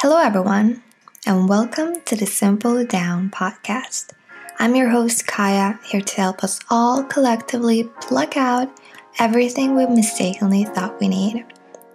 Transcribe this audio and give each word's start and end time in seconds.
Hello, 0.00 0.16
everyone, 0.16 0.80
and 1.26 1.48
welcome 1.48 2.00
to 2.02 2.14
the 2.14 2.24
Simple 2.24 2.84
Down 2.86 3.30
podcast. 3.30 4.10
I'm 4.60 4.76
your 4.76 4.90
host, 4.90 5.26
Kaya, 5.26 5.80
here 5.82 6.00
to 6.00 6.20
help 6.20 6.44
us 6.44 6.60
all 6.70 7.02
collectively 7.02 7.82
pluck 8.02 8.36
out 8.36 8.70
everything 9.18 9.74
we 9.74 9.86
mistakenly 9.86 10.62
thought 10.62 11.00
we 11.00 11.08
need. 11.08 11.44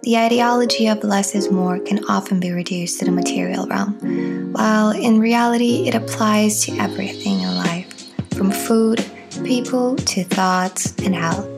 The 0.02 0.18
ideology 0.18 0.86
of 0.88 1.02
less 1.02 1.34
is 1.34 1.50
more 1.50 1.78
can 1.78 2.04
often 2.04 2.40
be 2.40 2.50
reduced 2.50 2.98
to 2.98 3.06
the 3.06 3.10
material 3.10 3.66
realm, 3.66 4.52
while 4.52 4.90
in 4.90 5.18
reality, 5.18 5.88
it 5.88 5.94
applies 5.94 6.60
to 6.66 6.76
everything 6.76 7.40
in 7.40 7.56
life, 7.56 8.12
from 8.34 8.50
food, 8.50 9.02
people, 9.44 9.96
to 9.96 10.24
thoughts 10.24 10.94
and 10.98 11.14
health. 11.14 11.48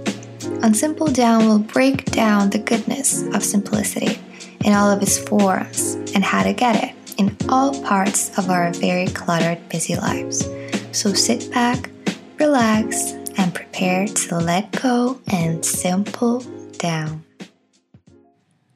On 0.63 0.73
Simple 0.75 1.09
Down, 1.09 1.47
we'll 1.47 1.59
break 1.59 2.05
down 2.05 2.51
the 2.51 2.61
goodness 2.61 3.25
of 3.35 3.43
simplicity 3.43 4.21
in 4.65 4.73
all 4.73 4.91
of 4.91 5.03
its 5.03 5.19
forms 5.19 5.97
and 6.17 6.25
how 6.25 6.43
to 6.43 6.55
get 6.55 6.83
it 6.83 6.95
in 7.19 7.37
all 7.47 7.79
parts 7.83 8.37
of 8.39 8.49
our 8.49 8.73
very 8.73 9.07
cluttered, 9.09 9.59
busy 9.69 9.97
lives. 9.97 10.49
So 10.91 11.13
sit 11.13 11.53
back, 11.53 11.91
relax, 12.39 13.13
and 13.37 13.55
prepare 13.55 14.07
to 14.07 14.39
let 14.39 14.81
go 14.81 15.21
and 15.31 15.63
simple 15.63 16.41
down. 16.79 17.23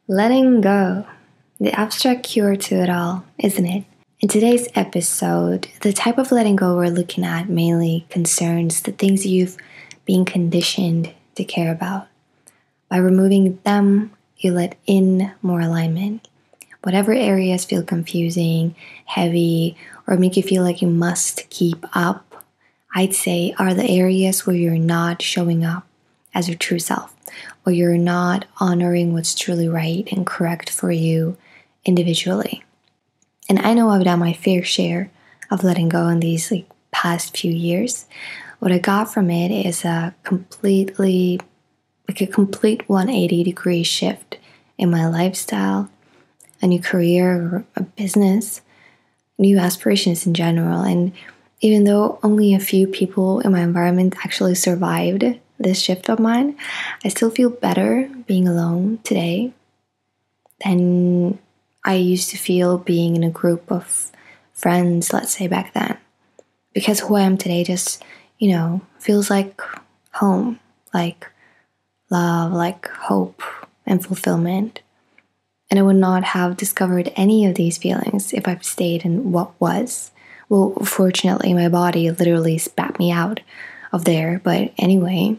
Letting 0.06 0.61
go, 0.61 1.06
the 1.59 1.73
abstract 1.73 2.24
cure 2.24 2.56
to 2.56 2.74
it 2.74 2.91
all, 2.91 3.24
isn't 3.38 3.66
it? 3.66 3.84
In 4.20 4.28
today's 4.28 4.69
episode, 4.75 5.69
the 5.80 5.95
type 5.95 6.19
of 6.19 6.30
letting 6.33 6.56
go 6.56 6.77
we're 6.77 6.91
looking 6.91 7.25
at 7.25 7.48
mainly 7.48 8.05
concerns 8.11 8.83
the 8.83 8.92
things 8.92 9.25
you've 9.25 9.56
been 10.05 10.27
conditioned 10.27 11.14
to 11.36 11.45
care 11.45 11.72
about. 11.72 12.06
By 12.91 12.98
removing 12.98 13.59
them, 13.64 14.12
you 14.36 14.52
let 14.52 14.77
in 14.86 15.33
more 15.41 15.62
alignment. 15.62 16.28
Whatever 16.83 17.12
areas 17.12 17.65
feel 17.65 17.83
confusing, 17.83 18.75
heavy, 19.05 19.77
or 20.07 20.16
make 20.16 20.37
you 20.37 20.43
feel 20.43 20.62
like 20.62 20.81
you 20.81 20.89
must 20.89 21.48
keep 21.50 21.84
up, 21.95 22.45
I'd 22.95 23.14
say 23.14 23.55
are 23.59 23.75
the 23.75 23.89
areas 23.89 24.47
where 24.47 24.56
you're 24.56 24.78
not 24.78 25.22
showing 25.22 25.64
up 25.64 25.87
as 26.34 26.48
your 26.48 26.56
true 26.56 26.78
self, 26.78 27.14
where 27.62 27.75
you're 27.75 27.98
not 27.98 28.47
honoring 28.59 29.12
what's 29.12 29.34
truly 29.34 29.69
right 29.69 30.09
and 30.11 30.27
correct 30.27 30.70
for 30.70 30.91
you 30.91 31.37
individually. 31.84 32.64
And 33.48 33.59
I 33.59 33.75
know 33.75 33.91
I've 33.91 34.05
done 34.05 34.19
my 34.20 34.33
fair 34.33 34.62
share 34.62 35.11
of 35.50 35.65
letting 35.65 35.89
go 35.89 36.09
in 36.09 36.20
these 36.20 36.50
like 36.50 36.67
past 36.92 37.37
few 37.37 37.53
years. 37.53 38.06
What 38.59 38.72
I 38.72 38.78
got 38.78 39.12
from 39.12 39.31
it 39.31 39.50
is 39.50 39.84
a 39.84 40.15
completely 40.22 41.41
like 42.09 42.20
a 42.20 42.27
complete 42.27 42.89
180 42.89 43.44
degree 43.44 43.83
shift 43.84 44.39
in 44.77 44.91
my 44.91 45.06
lifestyle, 45.06 45.89
a 46.62 46.66
new 46.66 46.80
career 46.80 47.64
a 47.77 47.83
business, 47.83 48.61
new 49.39 49.58
aspirations 49.58 50.27
in 50.27 50.34
general. 50.34 50.83
And 50.83 51.12
even 51.61 51.84
though 51.84 52.19
only 52.22 52.55
a 52.55 52.61
few 52.61 52.86
people 52.86 53.41
in 53.41 53.53
my 53.53 53.61
environment 53.61 54.16
actually 54.25 54.55
survived 54.55 55.25
this 55.58 55.81
shift 55.81 56.08
of 56.08 56.19
mine, 56.19 56.56
I 57.05 57.08
still 57.08 57.31
feel 57.31 57.50
better 57.50 58.11
being 58.27 58.48
alone 58.48 58.98
today 59.05 59.53
than 60.64 61.38
I 61.84 61.94
used 61.94 62.31
to 62.31 62.36
feel 62.38 62.78
being 62.78 63.16
in 63.16 63.25
a 63.25 63.31
group 63.31 63.70
of 63.70 64.11
friends, 64.53 65.12
let's 65.12 65.33
say 65.33 65.47
back 65.47 65.72
then. 65.72 65.97
Because 66.72 67.00
who 67.00 67.16
I 67.16 67.22
am 67.22 67.36
today 67.36 67.64
just, 67.64 68.03
you 68.38 68.50
know, 68.50 68.83
feels 68.98 69.31
like 69.31 69.61
home, 70.12 70.61
like 70.92 71.27
love, 72.11 72.53
like 72.53 72.88
hope 72.88 73.42
and 73.86 74.05
fulfillment. 74.05 74.81
And 75.70 75.78
I 75.78 75.82
would 75.82 75.96
not 75.96 76.24
have 76.24 76.56
discovered 76.56 77.12
any 77.16 77.46
of 77.46 77.54
these 77.54 77.78
feelings 77.78 78.32
if 78.32 78.48
I've 78.48 78.64
stayed 78.64 79.04
in 79.04 79.30
what 79.30 79.58
was. 79.60 80.10
Well, 80.48 80.74
fortunately, 80.84 81.54
my 81.54 81.68
body 81.68 82.10
literally 82.10 82.58
spat 82.58 82.98
me 82.98 83.12
out 83.12 83.40
of 83.92 84.04
there. 84.04 84.41
But 84.42 84.72
anyway, 84.78 85.36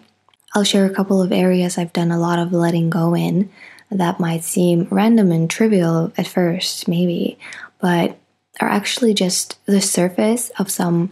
I'll 0.53 0.63
share 0.63 0.85
a 0.85 0.93
couple 0.93 1.21
of 1.21 1.31
areas 1.31 1.77
I've 1.77 1.93
done 1.93 2.11
a 2.11 2.19
lot 2.19 2.39
of 2.39 2.53
letting 2.53 2.89
go 2.89 3.13
in 3.13 3.49
that 3.89 4.19
might 4.19 4.43
seem 4.43 4.87
random 4.89 5.31
and 5.31 5.49
trivial 5.49 6.13
at 6.17 6.27
first, 6.27 6.87
maybe, 6.87 7.37
but 7.79 8.17
are 8.59 8.69
actually 8.69 9.13
just 9.13 9.63
the 9.65 9.81
surface 9.81 10.49
of 10.59 10.71
some 10.71 11.11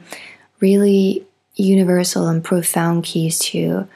really 0.59 1.25
universal 1.56 2.28
and 2.28 2.44
profound 2.44 3.03
keys 3.03 3.40
to 3.40 3.88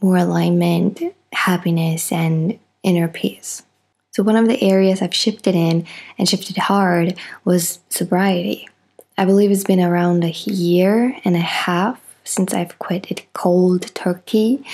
more 0.00 0.16
alignment, 0.16 1.02
happiness, 1.32 2.10
and 2.10 2.58
inner 2.82 3.08
peace. 3.08 3.62
So, 4.16 4.22
one 4.22 4.36
of 4.36 4.48
the 4.48 4.62
areas 4.62 5.02
I've 5.02 5.14
shifted 5.14 5.54
in 5.54 5.86
and 6.16 6.26
shifted 6.26 6.56
hard 6.56 7.18
was 7.44 7.80
sobriety. 7.90 8.66
I 9.18 9.26
believe 9.26 9.50
it's 9.50 9.62
been 9.62 9.78
around 9.78 10.24
a 10.24 10.30
year 10.30 11.14
and 11.26 11.36
a 11.36 11.40
half 11.40 12.00
since 12.24 12.54
I've 12.54 12.78
quit 12.78 13.10
it 13.10 13.30
cold 13.34 13.94
turkey, 13.94 14.64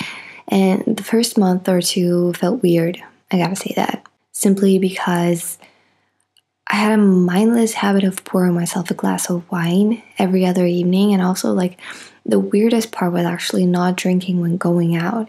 and 0.47 0.97
the 0.97 1.03
first 1.03 1.37
month 1.37 1.69
or 1.69 1.83
two 1.83 2.35
felt 2.35 2.63
weird. 2.63 3.03
I 3.33 3.39
gotta 3.39 3.57
say 3.57 3.73
that. 3.75 4.07
Simply 4.31 4.79
because 4.79 5.59
I 6.69 6.77
had 6.77 6.93
a 6.93 7.03
mindless 7.03 7.73
habit 7.73 8.05
of 8.05 8.25
pouring 8.25 8.55
myself 8.55 8.93
a 8.93 8.95
glass 8.95 9.29
of 9.29 9.51
wine 9.51 10.05
every 10.21 10.47
other 10.47 10.67
evening, 10.67 11.15
and 11.15 11.21
also, 11.21 11.53
like, 11.53 11.81
the 12.25 12.39
weirdest 12.39 12.93
part 12.93 13.13
was 13.13 13.25
actually 13.25 13.67
not 13.67 13.97
drinking 13.97 14.41
when 14.41 14.57
going 14.57 14.95
out 14.95 15.29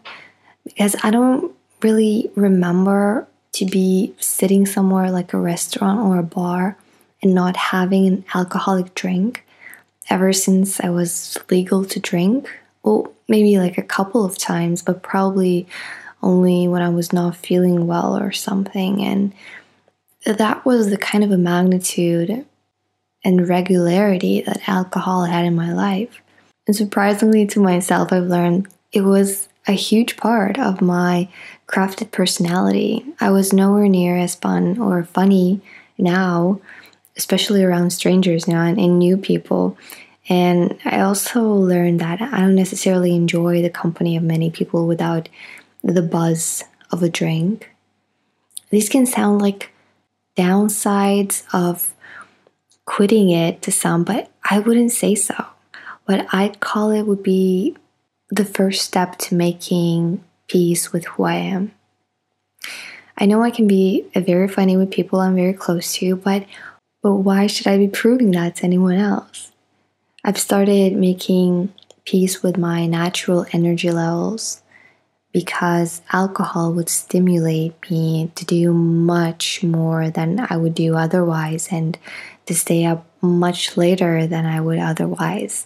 because 0.66 0.96
I 1.02 1.10
don't 1.10 1.52
really 1.82 2.30
remember 2.36 3.28
to 3.54 3.66
be 3.66 4.14
sitting 4.20 4.66
somewhere 4.66 5.12
like 5.12 5.34
a 5.34 5.40
restaurant 5.40 6.00
or 6.00 6.18
a 6.18 6.24
bar 6.24 6.78
and 7.22 7.34
not 7.34 7.56
having 7.56 8.08
an 8.08 8.26
alcoholic 8.34 8.94
drink 8.96 9.46
ever 10.10 10.34
since 10.34 10.80
I 10.82 10.90
was 10.90 11.38
legal 11.50 11.86
to 11.86 12.00
drink. 12.00 12.50
Well, 12.84 13.14
maybe 13.28 13.58
like 13.58 13.78
a 13.78 13.84
couple 13.84 14.26
of 14.26 14.38
times, 14.38 14.82
but 14.82 15.02
probably 15.02 15.68
only 16.22 16.68
when 16.68 16.82
I 16.82 16.90
was 16.90 17.14
not 17.14 17.36
feeling 17.36 17.88
well 17.88 18.18
or 18.18 18.32
something. 18.32 19.02
And 19.04 19.34
that 20.26 20.66
was 20.66 20.90
the 20.90 20.98
kind 20.98 21.24
of 21.24 21.32
a 21.32 21.38
magnitude 21.38 22.46
and 23.24 23.48
regularity 23.48 24.42
that 24.42 24.68
alcohol 24.68 25.26
had 25.26 25.46
in 25.46 25.56
my 25.56 25.72
life. 25.72 26.22
And 26.68 26.76
surprisingly 26.76 27.46
to 27.48 27.60
myself, 27.60 28.12
I've 28.12 28.24
learned 28.24 28.68
it 28.92 29.02
was 29.02 29.50
a 29.68 29.74
huge 29.74 30.18
part 30.18 30.60
of 30.60 30.82
my 30.82 31.30
crafted 31.68 32.12
personality. 32.12 33.06
I 33.20 33.32
was 33.32 33.54
nowhere 33.54 33.88
near 33.88 34.18
as 34.18 34.36
fun 34.36 34.78
or 34.78 35.04
funny 35.04 35.62
now, 35.98 36.60
especially 37.16 37.64
around 37.64 37.92
strangers 37.92 38.48
now 38.48 38.64
and, 38.64 38.80
and 38.80 39.00
new 39.00 39.18
people. 39.18 39.78
And 40.30 40.78
I 40.86 41.02
also 41.02 41.44
learned 41.44 42.00
that 42.00 42.22
I 42.22 42.40
don't 42.40 42.56
necessarily 42.56 43.16
enjoy 43.16 43.62
the 43.62 43.70
company 43.70 44.16
of 44.16 44.24
many 44.24 44.50
people 44.50 44.88
without 44.88 45.30
the 45.84 46.02
buzz 46.02 46.64
of 46.92 47.04
a 47.04 47.10
drink. 47.10 47.70
These 48.70 48.90
can 48.90 49.06
sound 49.06 49.42
like 49.42 49.72
downsides 50.38 51.44
of 51.54 51.94
quitting 52.86 53.30
it 53.30 53.62
to 53.62 53.72
some, 53.72 54.04
but 54.04 54.32
I 54.50 54.60
wouldn't 54.60 54.92
say 54.92 55.16
so. 55.16 55.46
What 56.06 56.28
I'd 56.34 56.60
call 56.60 56.92
it 56.92 57.04
would 57.04 57.24
be 57.24 57.78
the 58.36 58.46
first 58.46 58.84
step 58.84 59.18
to 59.18 59.36
making 59.36 60.24
peace 60.48 60.92
with 60.92 61.06
who 61.06 61.24
I 61.24 61.36
am. 61.36 61.72
I 63.18 63.26
know 63.26 63.44
I 63.44 63.52
can 63.52 63.68
be 63.68 64.06
uh, 64.16 64.22
very 64.22 64.48
funny 64.48 64.76
with 64.76 64.92
people 64.92 65.20
I'm 65.20 65.36
very 65.36 65.54
close 65.54 65.94
to, 65.96 66.16
but 66.16 66.46
but 67.02 67.16
why 67.16 67.48
should 67.48 67.68
I 67.68 67.78
be 67.78 67.90
proving 67.90 68.32
that 68.32 68.56
to 68.58 68.64
anyone 68.64 68.96
else? 68.96 69.52
I've 70.24 70.40
started 70.40 70.96
making 70.96 71.74
peace 72.06 72.42
with 72.42 72.58
my 72.58 72.88
natural 72.88 73.46
energy 73.52 73.92
levels 73.92 74.62
because 75.34 76.02
alcohol 76.14 76.72
would 76.74 76.88
stimulate 76.88 77.74
me 77.92 78.32
to 78.36 78.46
do 78.46 78.74
much 78.74 79.64
more 79.64 80.10
than 80.10 80.48
I 80.50 80.56
would 80.56 80.76
do 80.76 80.96
otherwise 80.96 81.68
and 81.72 81.98
to 82.46 82.56
stay 82.56 82.86
up 82.86 83.06
much 83.22 83.76
later 83.76 84.26
than 84.26 84.46
I 84.46 84.62
would 84.62 84.80
otherwise. 84.80 85.66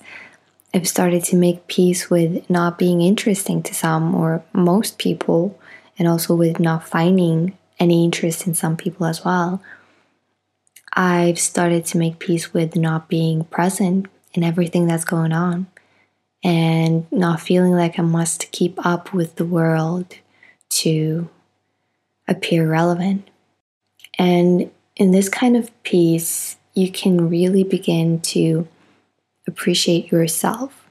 I've 0.77 0.87
started 0.87 1.23
to 1.23 1.35
make 1.35 1.65
peace 1.65 2.07
with 2.07 2.47
not 2.51 2.77
being 2.77 3.01
interesting 3.01 3.63
to 3.63 3.73
some 3.73 4.13
or 4.13 4.43
most 4.53 4.99
people, 4.99 5.59
and 5.97 6.07
also 6.07 6.35
with 6.35 6.59
not 6.59 6.87
finding 6.87 7.57
any 7.79 8.05
interest 8.05 8.45
in 8.45 8.53
some 8.53 8.77
people 8.77 9.07
as 9.07 9.25
well. 9.25 9.59
I've 10.93 11.39
started 11.39 11.83
to 11.85 11.97
make 11.97 12.19
peace 12.19 12.53
with 12.53 12.75
not 12.75 13.09
being 13.09 13.45
present 13.45 14.05
in 14.35 14.43
everything 14.43 14.85
that's 14.85 15.03
going 15.03 15.33
on 15.33 15.65
and 16.43 17.11
not 17.11 17.41
feeling 17.41 17.71
like 17.71 17.97
I 17.97 18.03
must 18.03 18.51
keep 18.51 18.77
up 18.85 19.11
with 19.11 19.37
the 19.37 19.45
world 19.45 20.13
to 20.69 21.27
appear 22.27 22.69
relevant. 22.69 23.27
And 24.19 24.69
in 24.95 25.09
this 25.09 25.27
kind 25.27 25.57
of 25.57 25.71
peace, 25.81 26.55
you 26.75 26.91
can 26.91 27.31
really 27.31 27.63
begin 27.63 28.19
to 28.21 28.67
appreciate 29.47 30.11
yourself. 30.11 30.85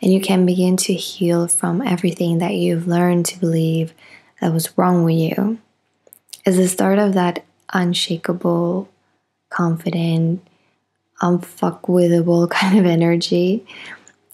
And 0.00 0.12
you 0.12 0.20
can 0.20 0.46
begin 0.46 0.76
to 0.78 0.94
heal 0.94 1.48
from 1.48 1.82
everything 1.82 2.38
that 2.38 2.54
you've 2.54 2.86
learned 2.86 3.26
to 3.26 3.40
believe 3.40 3.94
that 4.40 4.52
was 4.52 4.76
wrong 4.76 5.04
with 5.04 5.16
you. 5.16 5.58
As 6.44 6.56
the 6.56 6.68
start 6.68 6.98
of 6.98 7.14
that 7.14 7.44
unshakable 7.72 8.88
confident, 9.52 10.46
unfuckwithable 11.20 12.50
kind 12.50 12.78
of 12.78 12.86
energy. 12.86 13.64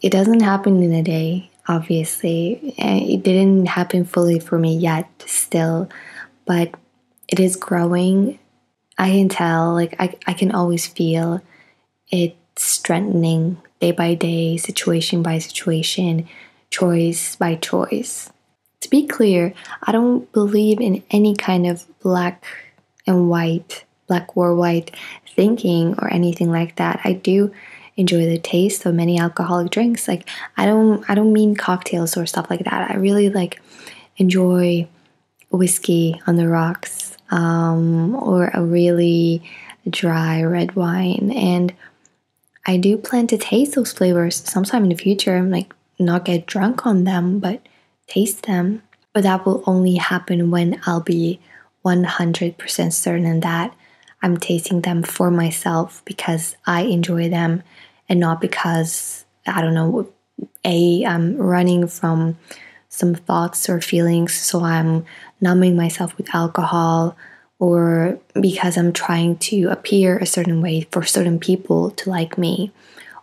It 0.00 0.10
doesn't 0.10 0.40
happen 0.40 0.82
in 0.82 0.92
a 0.92 1.02
day, 1.02 1.50
obviously. 1.66 2.74
It 2.78 3.22
didn't 3.22 3.66
happen 3.66 4.04
fully 4.04 4.38
for 4.38 4.58
me 4.58 4.76
yet, 4.76 5.08
still, 5.26 5.88
but 6.46 6.74
it 7.28 7.40
is 7.40 7.56
growing. 7.56 8.38
I 8.96 9.10
can 9.10 9.28
tell, 9.28 9.74
like, 9.74 9.96
I, 9.98 10.14
I 10.26 10.32
can 10.32 10.52
always 10.52 10.86
feel 10.86 11.42
it 12.10 12.36
strengthening 12.58 13.60
day 13.81 13.93
by 13.93 14.14
day, 14.14 14.56
situation 14.56 15.22
by 15.22 15.38
situation, 15.38 16.28
choice 16.70 17.37
by 17.37 17.55
choice. 17.55 18.31
To 18.81 18.90
be 18.90 19.06
clear, 19.06 19.55
I 19.82 19.93
don't 19.93 20.31
believe 20.32 20.81
in 20.81 21.02
any 21.10 21.34
kind 21.34 21.66
of 21.66 21.87
black 22.00 22.44
and 23.06 23.28
white, 23.28 23.84
black 24.06 24.37
or 24.37 24.55
white 24.55 24.94
thinking 25.34 25.94
or 25.99 26.12
anything 26.12 26.50
like 26.50 26.76
that. 26.76 27.00
I 27.05 27.12
do 27.12 27.52
enjoy 27.96 28.26
the 28.26 28.38
taste 28.38 28.87
of 28.87 28.94
many 28.94 29.19
alcoholic 29.19 29.70
drinks. 29.70 30.06
Like 30.06 30.28
I 30.56 30.66
don't 30.66 31.08
I 31.10 31.14
don't 31.14 31.32
mean 31.32 31.56
cocktails 31.56 32.16
or 32.16 32.26
stuff 32.26 32.49
like 32.49 32.64
that. 32.64 32.90
I 32.90 32.94
really 32.94 33.28
like 33.28 33.60
enjoy 34.16 34.88
whiskey 35.50 36.20
on 36.26 36.37
the 36.37 36.49
rocks 36.49 37.16
um, 37.31 38.14
or 38.14 38.50
a 38.55 38.62
really 38.62 39.43
dry 39.88 40.43
red 40.43 40.76
wine 40.76 41.32
and 41.34 41.75
I 42.69 42.76
do 42.76 42.99
plan 42.99 43.26
to 43.29 43.38
taste 43.38 43.75
those 43.75 43.94
flavors 43.94 44.43
sometime 44.44 44.82
in 44.82 44.91
the 44.91 44.94
future, 44.94 45.43
like 45.43 45.75
not 45.99 46.26
get 46.26 46.44
drunk 46.44 46.87
on 46.87 47.05
them, 47.05 47.38
but 47.38 47.67
taste 48.06 48.43
them. 48.43 48.82
But 49.15 49.23
that 49.23 49.47
will 49.47 49.65
only 49.67 49.94
happen 49.94 50.50
when 50.50 50.79
I'll 50.85 51.00
be 51.00 51.41
100% 51.82 52.93
certain 52.93 53.41
that 53.41 53.75
I'm 54.20 54.37
tasting 54.37 54.82
them 54.82 55.03
for 55.03 55.31
myself 55.31 56.03
because 56.05 56.56
I 56.67 56.82
enjoy 56.82 57.31
them 57.31 57.62
and 58.06 58.20
not 58.20 58.38
because, 58.38 59.25
I 59.47 59.62
don't 59.62 59.73
know, 59.73 60.12
A, 60.62 61.06
I'm 61.06 61.38
running 61.38 61.88
from 61.88 62.37
some 62.91 63.15
thoughts 63.15 63.70
or 63.70 63.81
feelings, 63.81 64.35
so 64.35 64.62
I'm 64.62 65.06
numbing 65.41 65.75
myself 65.75 66.19
with 66.19 66.35
alcohol 66.35 67.17
or 67.58 68.19
because 68.40 68.76
I'm 68.76 68.93
trying 68.93 69.37
to 69.38 69.69
appear 69.69 70.19
a 70.19 70.26
certain 70.26 70.62
way 70.62 70.87
for 70.93 71.05
certain 71.05 71.40
people 71.40 71.90
to 71.93 72.10
like 72.10 72.38
me, 72.38 72.72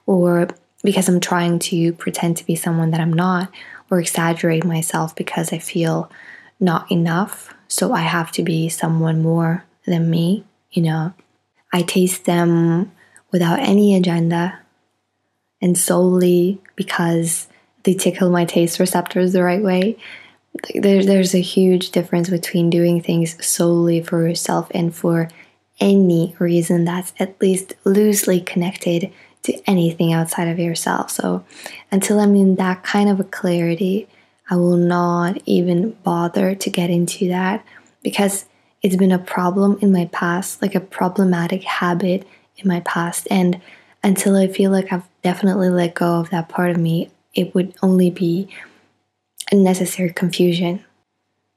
or 0.06 0.48
because 0.84 1.08
I'm 1.08 1.20
trying 1.20 1.60
to 1.60 1.94
pretend 1.94 2.38
to 2.38 2.46
be 2.46 2.56
someone 2.56 2.92
that 2.92 3.00
I'm 3.00 3.14
not, 3.14 3.52
or 3.90 4.00
exaggerate 4.00 4.66
myself 4.66 5.16
because 5.16 5.54
I 5.54 5.58
feel 5.60 6.12
not 6.60 6.92
enough, 6.92 7.54
so 7.68 7.94
I 7.94 8.02
have 8.02 8.32
to 8.34 8.44
be 8.44 8.70
someone 8.70 9.22
more 9.22 9.64
than 9.86 10.10
me, 10.10 10.44
you 10.72 10.82
know. 10.82 11.14
I 11.72 11.82
taste 11.82 12.26
them 12.26 12.92
without 13.32 13.60
any 13.60 13.96
agenda 13.96 14.60
and 15.62 15.78
solely 15.78 16.62
because 16.76 17.48
they 17.84 17.94
tickle 17.94 18.30
my 18.30 18.46
taste 18.46 18.80
receptors 18.80 19.34
the 19.34 19.44
right 19.44 19.62
way 19.62 19.98
there, 20.74 21.04
there's 21.04 21.36
a 21.36 21.42
huge 21.42 21.92
difference 21.92 22.30
between 22.30 22.70
doing 22.70 23.02
things 23.02 23.44
solely 23.46 24.02
for 24.02 24.28
yourself 24.28 24.68
and 24.72 24.96
for 24.96 25.30
any 25.80 26.36
reason 26.40 26.86
that's 26.86 27.14
at 27.20 27.40
least 27.42 27.74
loosely 27.84 28.40
connected 28.40 29.12
to 29.44 29.70
anything 29.70 30.14
outside 30.14 30.48
of 30.48 30.58
yourself. 30.58 31.12
So, 31.12 31.44
until 31.92 32.20
I'm 32.20 32.36
in 32.36 32.56
that 32.56 32.84
kind 32.84 33.10
of 33.10 33.20
a 33.20 33.26
clarity, 33.26 34.08
I 34.50 34.56
will 34.56 34.78
not 34.78 35.42
even 35.46 35.92
bother 36.04 36.56
to 36.56 36.70
get 36.70 36.90
into 36.90 37.28
that 37.30 37.66
because 38.04 38.46
it's 38.82 38.96
been 38.96 39.12
a 39.12 39.20
problem 39.20 39.78
in 39.82 39.92
my 39.92 40.06
past, 40.12 40.62
like 40.62 40.76
a 40.76 40.80
problematic 40.80 41.64
habit 41.64 42.28
in 42.58 42.68
my 42.68 42.80
past. 42.82 43.28
And 43.32 43.60
until 44.04 44.36
I 44.36 44.48
feel 44.48 44.72
like 44.72 44.94
I've 44.94 45.08
definitely 45.24 45.70
let 45.70 45.96
go 45.96 46.20
of 46.20 46.30
that 46.30 46.50
part 46.50 46.72
of 46.72 46.78
me, 46.78 47.10
it 47.34 47.54
would 47.56 47.74
only 47.82 48.12
be 48.12 48.48
unnecessary 49.52 50.12
confusion. 50.12 50.84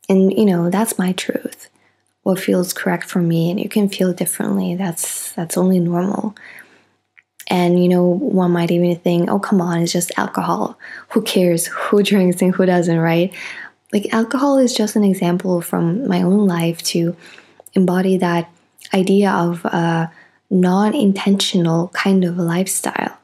And 0.08 0.32
you 0.32 0.44
know, 0.44 0.70
that's 0.70 0.98
my 0.98 1.12
truth. 1.12 1.68
What 2.22 2.40
feels 2.40 2.72
correct 2.72 3.04
for 3.04 3.20
me 3.20 3.50
and 3.50 3.60
you 3.60 3.68
can 3.68 3.88
feel 3.88 4.12
differently. 4.12 4.74
That's 4.74 5.32
that's 5.32 5.56
only 5.56 5.78
normal. 5.78 6.34
And 7.48 7.82
you 7.82 7.88
know, 7.88 8.04
one 8.04 8.52
might 8.52 8.70
even 8.70 8.96
think, 8.96 9.30
oh 9.30 9.38
come 9.38 9.60
on, 9.60 9.82
it's 9.82 9.92
just 9.92 10.12
alcohol. 10.16 10.78
Who 11.10 11.22
cares 11.22 11.66
who 11.66 12.02
drinks 12.02 12.42
and 12.42 12.54
who 12.54 12.66
doesn't, 12.66 12.98
right? 12.98 13.32
Like 13.92 14.12
alcohol 14.12 14.58
is 14.58 14.74
just 14.74 14.96
an 14.96 15.04
example 15.04 15.62
from 15.62 16.06
my 16.06 16.22
own 16.22 16.46
life 16.46 16.82
to 16.84 17.16
embody 17.74 18.18
that 18.18 18.50
idea 18.92 19.30
of 19.30 19.64
a 19.64 20.10
non-intentional 20.50 21.88
kind 21.88 22.24
of 22.24 22.38
lifestyle 22.38 23.18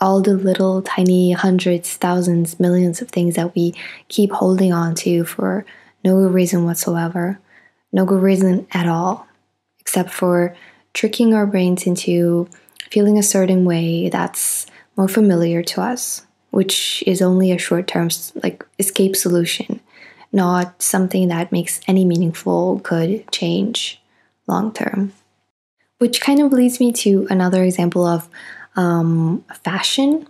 all 0.00 0.20
the 0.20 0.34
little 0.34 0.82
tiny 0.82 1.32
hundreds, 1.32 1.96
thousands, 1.96 2.58
millions 2.58 3.00
of 3.00 3.08
things 3.08 3.36
that 3.36 3.54
we 3.54 3.74
keep 4.08 4.30
holding 4.32 4.72
on 4.72 4.94
to 4.94 5.24
for 5.24 5.64
no 6.02 6.16
good 6.16 6.34
reason 6.34 6.64
whatsoever, 6.64 7.38
no 7.92 8.04
good 8.04 8.22
reason 8.22 8.66
at 8.72 8.88
all, 8.88 9.26
except 9.80 10.10
for 10.10 10.54
tricking 10.92 11.34
our 11.34 11.46
brains 11.46 11.86
into 11.86 12.48
feeling 12.90 13.18
a 13.18 13.22
certain 13.22 13.64
way 13.64 14.08
that's 14.08 14.66
more 14.96 15.08
familiar 15.08 15.62
to 15.62 15.80
us, 15.80 16.26
which 16.50 17.02
is 17.06 17.22
only 17.22 17.50
a 17.50 17.58
short 17.58 17.86
term 17.86 18.08
like 18.42 18.64
escape 18.78 19.16
solution, 19.16 19.80
not 20.32 20.82
something 20.82 21.28
that 21.28 21.52
makes 21.52 21.80
any 21.88 22.04
meaningful 22.04 22.76
good 22.76 23.30
change 23.32 24.00
long 24.46 24.72
term. 24.72 25.12
Which 25.98 26.20
kind 26.20 26.40
of 26.40 26.52
leads 26.52 26.80
me 26.80 26.92
to 26.92 27.26
another 27.30 27.64
example 27.64 28.04
of 28.04 28.28
um, 28.76 29.44
fashion. 29.62 30.26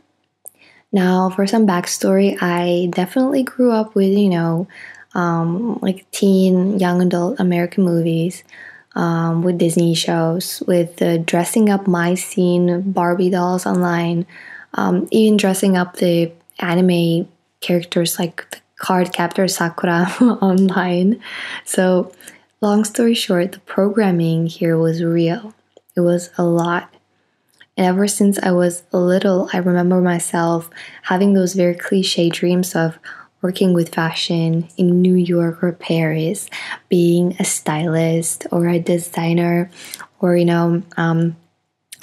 Now, 0.92 1.30
for 1.30 1.46
some 1.46 1.66
backstory, 1.66 2.36
I 2.40 2.88
definitely 2.92 3.42
grew 3.42 3.72
up 3.72 3.94
with, 3.94 4.16
you 4.16 4.28
know, 4.28 4.68
um, 5.14 5.78
like 5.82 6.08
teen, 6.10 6.78
young 6.78 7.02
adult 7.02 7.40
American 7.40 7.84
movies, 7.84 8.44
um, 8.94 9.42
with 9.42 9.58
Disney 9.58 9.94
shows, 9.94 10.62
with 10.66 10.96
the 10.96 11.18
dressing 11.18 11.68
up 11.68 11.86
my 11.86 12.14
scene 12.14 12.92
Barbie 12.92 13.30
dolls 13.30 13.66
online, 13.66 14.26
um, 14.74 15.08
even 15.10 15.36
dressing 15.36 15.76
up 15.76 15.96
the 15.96 16.32
anime 16.60 17.28
characters 17.60 18.18
like 18.18 18.48
the 18.50 18.58
Cardcaptor 18.80 19.50
Sakura 19.50 20.12
online. 20.20 21.20
So, 21.64 22.12
long 22.60 22.84
story 22.84 23.14
short, 23.14 23.52
the 23.52 23.60
programming 23.60 24.46
here 24.46 24.78
was 24.78 25.02
real. 25.02 25.54
It 25.96 26.00
was 26.00 26.30
a 26.38 26.44
lot. 26.44 26.93
And 27.76 27.86
ever 27.86 28.06
since 28.06 28.38
I 28.38 28.52
was 28.52 28.84
little, 28.92 29.48
I 29.52 29.58
remember 29.58 30.00
myself 30.00 30.70
having 31.02 31.32
those 31.32 31.54
very 31.54 31.74
cliche 31.74 32.28
dreams 32.28 32.74
of 32.74 32.98
working 33.42 33.74
with 33.74 33.94
fashion 33.94 34.68
in 34.76 35.02
New 35.02 35.16
York 35.16 35.62
or 35.62 35.72
Paris, 35.72 36.48
being 36.88 37.36
a 37.38 37.44
stylist 37.44 38.46
or 38.50 38.68
a 38.68 38.78
designer, 38.78 39.70
or, 40.20 40.36
you 40.36 40.46
know, 40.46 40.82
um, 40.96 41.36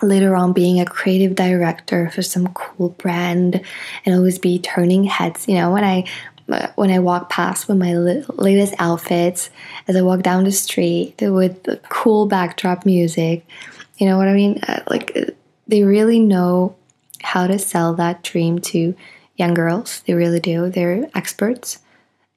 later 0.03 0.35
on 0.35 0.53
being 0.53 0.79
a 0.79 0.85
creative 0.85 1.35
director 1.35 2.09
for 2.09 2.21
some 2.21 2.47
cool 2.53 2.89
brand 2.89 3.61
and 4.05 4.15
always 4.15 4.39
be 4.39 4.59
turning 4.59 5.05
heads. 5.05 5.47
You 5.47 5.55
know, 5.55 5.71
when 5.71 5.83
I 5.83 6.05
when 6.75 6.91
I 6.91 6.99
walk 6.99 7.29
past 7.29 7.67
with 7.67 7.77
my 7.77 7.93
latest 7.93 8.73
outfits, 8.77 9.49
as 9.87 9.95
I 9.95 10.01
walk 10.01 10.21
down 10.21 10.43
the 10.43 10.51
street 10.51 11.15
with 11.21 11.63
the 11.63 11.77
cool 11.89 12.25
backdrop 12.25 12.85
music, 12.85 13.45
you 13.97 14.05
know 14.05 14.17
what 14.17 14.27
I 14.27 14.33
mean? 14.33 14.59
Uh, 14.67 14.81
like 14.89 15.15
they 15.71 15.83
really 15.83 16.19
know 16.19 16.75
how 17.23 17.47
to 17.47 17.57
sell 17.57 17.93
that 17.93 18.23
dream 18.23 18.59
to 18.59 18.93
young 19.37 19.53
girls. 19.53 20.01
They 20.01 20.13
really 20.13 20.41
do. 20.41 20.69
They're 20.69 21.09
experts 21.15 21.79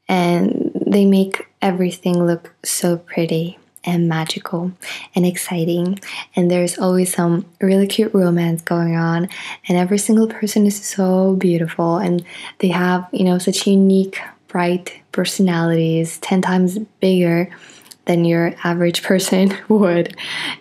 and 0.09 0.71
they 0.87 1.05
make 1.05 1.49
everything 1.61 2.25
look 2.25 2.55
so 2.65 2.97
pretty 2.97 3.59
and 3.83 4.09
magical 4.09 4.71
and 5.17 5.27
exciting. 5.27 5.99
And 6.37 6.49
there's 6.49 6.79
always 6.79 7.13
some 7.13 7.45
really 7.61 7.89
cute 7.89 8.15
romance 8.15 8.63
going 8.63 8.95
on. 8.95 9.29
And 9.69 9.77
every 9.77 9.99
single 9.99 10.29
person 10.29 10.65
is 10.65 10.83
so 10.83 11.35
beautiful 11.35 11.99
and 11.99 12.25
they 12.61 12.69
have, 12.69 13.07
you 13.13 13.25
know, 13.25 13.39
such 13.39 13.67
unique, 13.67 14.21
bright 14.47 14.95
personalities, 15.11 16.19
10 16.19 16.41
times 16.41 16.79
bigger 17.01 17.51
than 18.07 18.25
your 18.25 18.55
average 18.65 19.03
person 19.03 19.57
would. 19.69 20.17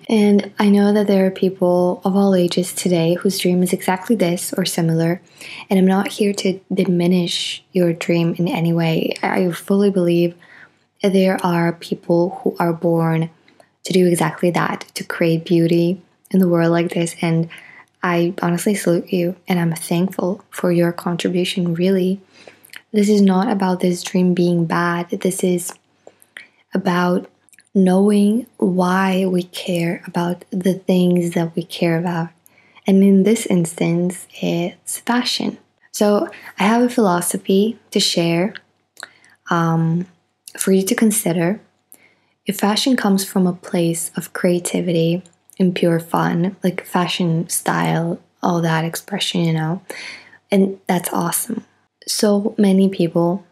And 0.09 0.51
I 0.59 0.69
know 0.69 0.93
that 0.93 1.07
there 1.07 1.25
are 1.25 1.31
people 1.31 2.01
of 2.03 2.15
all 2.15 2.35
ages 2.35 2.73
today 2.73 3.15
whose 3.15 3.39
dream 3.39 3.63
is 3.63 3.73
exactly 3.73 4.15
this 4.15 4.53
or 4.53 4.65
similar. 4.65 5.21
And 5.69 5.79
I'm 5.79 5.87
not 5.87 6.07
here 6.07 6.33
to 6.33 6.59
diminish 6.73 7.63
your 7.73 7.93
dream 7.93 8.35
in 8.37 8.47
any 8.47 8.73
way. 8.73 9.13
I 9.21 9.51
fully 9.51 9.89
believe 9.89 10.35
there 11.01 11.43
are 11.45 11.73
people 11.73 12.41
who 12.41 12.55
are 12.59 12.73
born 12.73 13.29
to 13.83 13.93
do 13.93 14.07
exactly 14.07 14.51
that, 14.51 14.89
to 14.95 15.03
create 15.03 15.45
beauty 15.45 16.01
in 16.31 16.39
the 16.39 16.47
world 16.47 16.71
like 16.71 16.91
this. 16.91 17.15
And 17.21 17.49
I 18.01 18.33
honestly 18.41 18.75
salute 18.75 19.11
you 19.11 19.35
and 19.47 19.59
I'm 19.59 19.73
thankful 19.73 20.43
for 20.49 20.71
your 20.71 20.91
contribution, 20.91 21.73
really. 21.73 22.21
This 22.91 23.09
is 23.09 23.21
not 23.21 23.51
about 23.51 23.79
this 23.79 24.03
dream 24.03 24.33
being 24.33 24.65
bad. 24.65 25.09
This 25.09 25.43
is 25.43 25.73
about 26.73 27.29
knowing 27.73 28.45
why 28.57 29.25
we 29.25 29.43
care 29.43 30.03
about 30.05 30.45
the 30.51 30.73
things 30.73 31.31
that 31.31 31.55
we 31.55 31.63
care 31.63 31.97
about. 31.97 32.29
And 32.85 33.03
in 33.03 33.23
this 33.23 33.45
instance, 33.45 34.27
it's 34.41 34.99
fashion. 34.99 35.57
So 35.91 36.29
I 36.59 36.63
have 36.63 36.81
a 36.81 36.89
philosophy 36.89 37.79
to 37.91 37.99
share 37.99 38.53
um, 39.49 40.05
for 40.57 40.71
you 40.71 40.83
to 40.83 40.95
consider. 40.95 41.61
If 42.45 42.59
fashion 42.59 42.95
comes 42.95 43.23
from 43.23 43.47
a 43.47 43.53
place 43.53 44.11
of 44.17 44.33
creativity 44.33 45.23
and 45.59 45.75
pure 45.75 45.99
fun, 45.99 46.57
like 46.63 46.85
fashion 46.85 47.47
style, 47.47 48.19
all 48.41 48.61
that 48.61 48.83
expression, 48.83 49.41
you 49.41 49.53
know, 49.53 49.81
and 50.51 50.79
that's 50.87 51.11
awesome. 51.13 51.63
So 52.05 52.53
many 52.57 52.89
people 52.89 53.45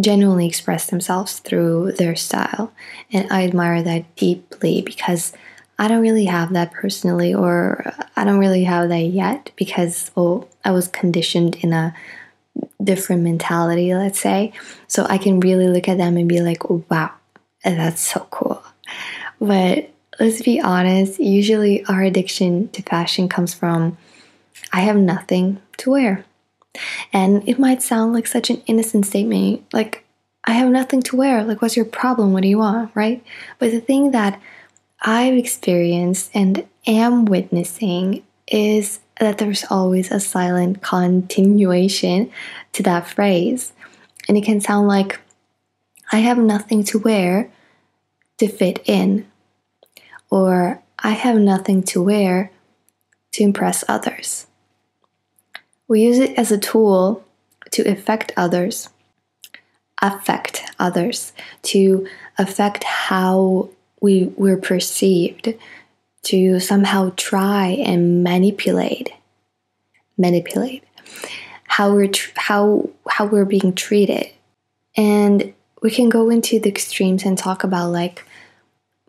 genuinely 0.00 0.46
express 0.46 0.86
themselves 0.86 1.38
through 1.38 1.92
their 1.92 2.16
style. 2.16 2.72
And 3.12 3.30
I 3.32 3.44
admire 3.44 3.82
that 3.82 4.16
deeply 4.16 4.82
because 4.82 5.32
I 5.78 5.88
don't 5.88 6.02
really 6.02 6.26
have 6.26 6.52
that 6.52 6.72
personally, 6.72 7.34
or 7.34 7.92
I 8.16 8.24
don't 8.24 8.38
really 8.38 8.64
have 8.64 8.88
that 8.88 8.98
yet 8.98 9.50
because, 9.56 10.10
well, 10.14 10.48
I 10.64 10.70
was 10.70 10.88
conditioned 10.88 11.56
in 11.56 11.72
a 11.72 11.94
different 12.82 13.22
mentality, 13.22 13.94
let's 13.94 14.20
say. 14.20 14.52
So 14.86 15.04
I 15.08 15.18
can 15.18 15.40
really 15.40 15.68
look 15.68 15.88
at 15.88 15.98
them 15.98 16.16
and 16.16 16.28
be 16.28 16.40
like, 16.40 16.68
wow, 16.90 17.12
that's 17.62 18.00
so 18.00 18.26
cool. 18.30 18.62
But 19.40 19.90
let's 20.18 20.42
be 20.42 20.60
honest, 20.60 21.18
usually 21.20 21.84
our 21.86 22.02
addiction 22.02 22.68
to 22.70 22.82
fashion 22.82 23.28
comes 23.28 23.52
from 23.52 23.98
I 24.72 24.80
have 24.80 24.96
nothing 24.96 25.60
to 25.78 25.90
wear. 25.90 26.24
And 27.12 27.48
it 27.48 27.58
might 27.58 27.82
sound 27.82 28.12
like 28.12 28.26
such 28.26 28.50
an 28.50 28.62
innocent 28.66 29.06
statement, 29.06 29.64
like, 29.72 30.04
I 30.44 30.52
have 30.52 30.70
nothing 30.70 31.02
to 31.02 31.16
wear. 31.16 31.42
Like, 31.42 31.60
what's 31.60 31.76
your 31.76 31.84
problem? 31.84 32.32
What 32.32 32.42
do 32.42 32.48
you 32.48 32.58
want? 32.58 32.92
Right? 32.94 33.24
But 33.58 33.72
the 33.72 33.80
thing 33.80 34.12
that 34.12 34.40
I've 35.00 35.34
experienced 35.34 36.30
and 36.34 36.66
am 36.86 37.24
witnessing 37.24 38.24
is 38.46 39.00
that 39.18 39.38
there's 39.38 39.64
always 39.70 40.10
a 40.10 40.20
silent 40.20 40.82
continuation 40.82 42.30
to 42.72 42.82
that 42.84 43.08
phrase. 43.08 43.72
And 44.28 44.36
it 44.36 44.44
can 44.44 44.60
sound 44.60 44.88
like, 44.88 45.20
I 46.12 46.18
have 46.18 46.38
nothing 46.38 46.84
to 46.84 46.98
wear 46.98 47.50
to 48.38 48.46
fit 48.46 48.80
in, 48.84 49.26
or 50.30 50.82
I 50.98 51.10
have 51.10 51.36
nothing 51.36 51.82
to 51.84 52.02
wear 52.02 52.52
to 53.32 53.42
impress 53.42 53.82
others. 53.88 54.46
We 55.88 56.02
use 56.02 56.18
it 56.18 56.36
as 56.38 56.50
a 56.50 56.58
tool 56.58 57.24
to 57.72 57.82
affect 57.82 58.32
others, 58.36 58.88
affect 60.02 60.62
others, 60.78 61.32
to 61.62 62.06
affect 62.38 62.84
how 62.84 63.70
we 64.00 64.32
were 64.36 64.56
perceived, 64.56 65.54
to 66.24 66.60
somehow 66.60 67.12
try 67.16 67.68
and 67.68 68.24
manipulate, 68.24 69.12
manipulate 70.18 70.82
how 71.68 71.92
we're 71.92 72.10
how 72.36 72.88
how 73.08 73.26
we're 73.26 73.44
being 73.44 73.74
treated, 73.74 74.30
and 74.96 75.52
we 75.82 75.90
can 75.90 76.08
go 76.08 76.30
into 76.30 76.58
the 76.58 76.70
extremes 76.70 77.24
and 77.24 77.36
talk 77.36 77.64
about 77.64 77.90
like 77.90 78.24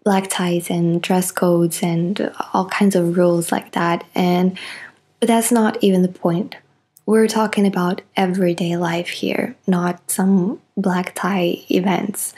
black 0.03 0.29
ties 0.29 0.69
and 0.69 1.01
dress 1.01 1.31
codes 1.31 1.81
and 1.81 2.31
all 2.53 2.65
kinds 2.65 2.95
of 2.95 3.17
rules 3.17 3.51
like 3.51 3.73
that 3.73 4.05
and 4.15 4.57
but 5.19 5.27
that's 5.27 5.51
not 5.51 5.77
even 5.83 6.01
the 6.01 6.07
point 6.07 6.55
we're 7.07 7.27
talking 7.27 7.65
about 7.65 8.01
everyday 8.17 8.75
life 8.75 9.07
here, 9.07 9.55
not 9.65 10.11
some 10.11 10.61
black 10.75 11.15
tie 11.15 11.63
events. 11.71 12.33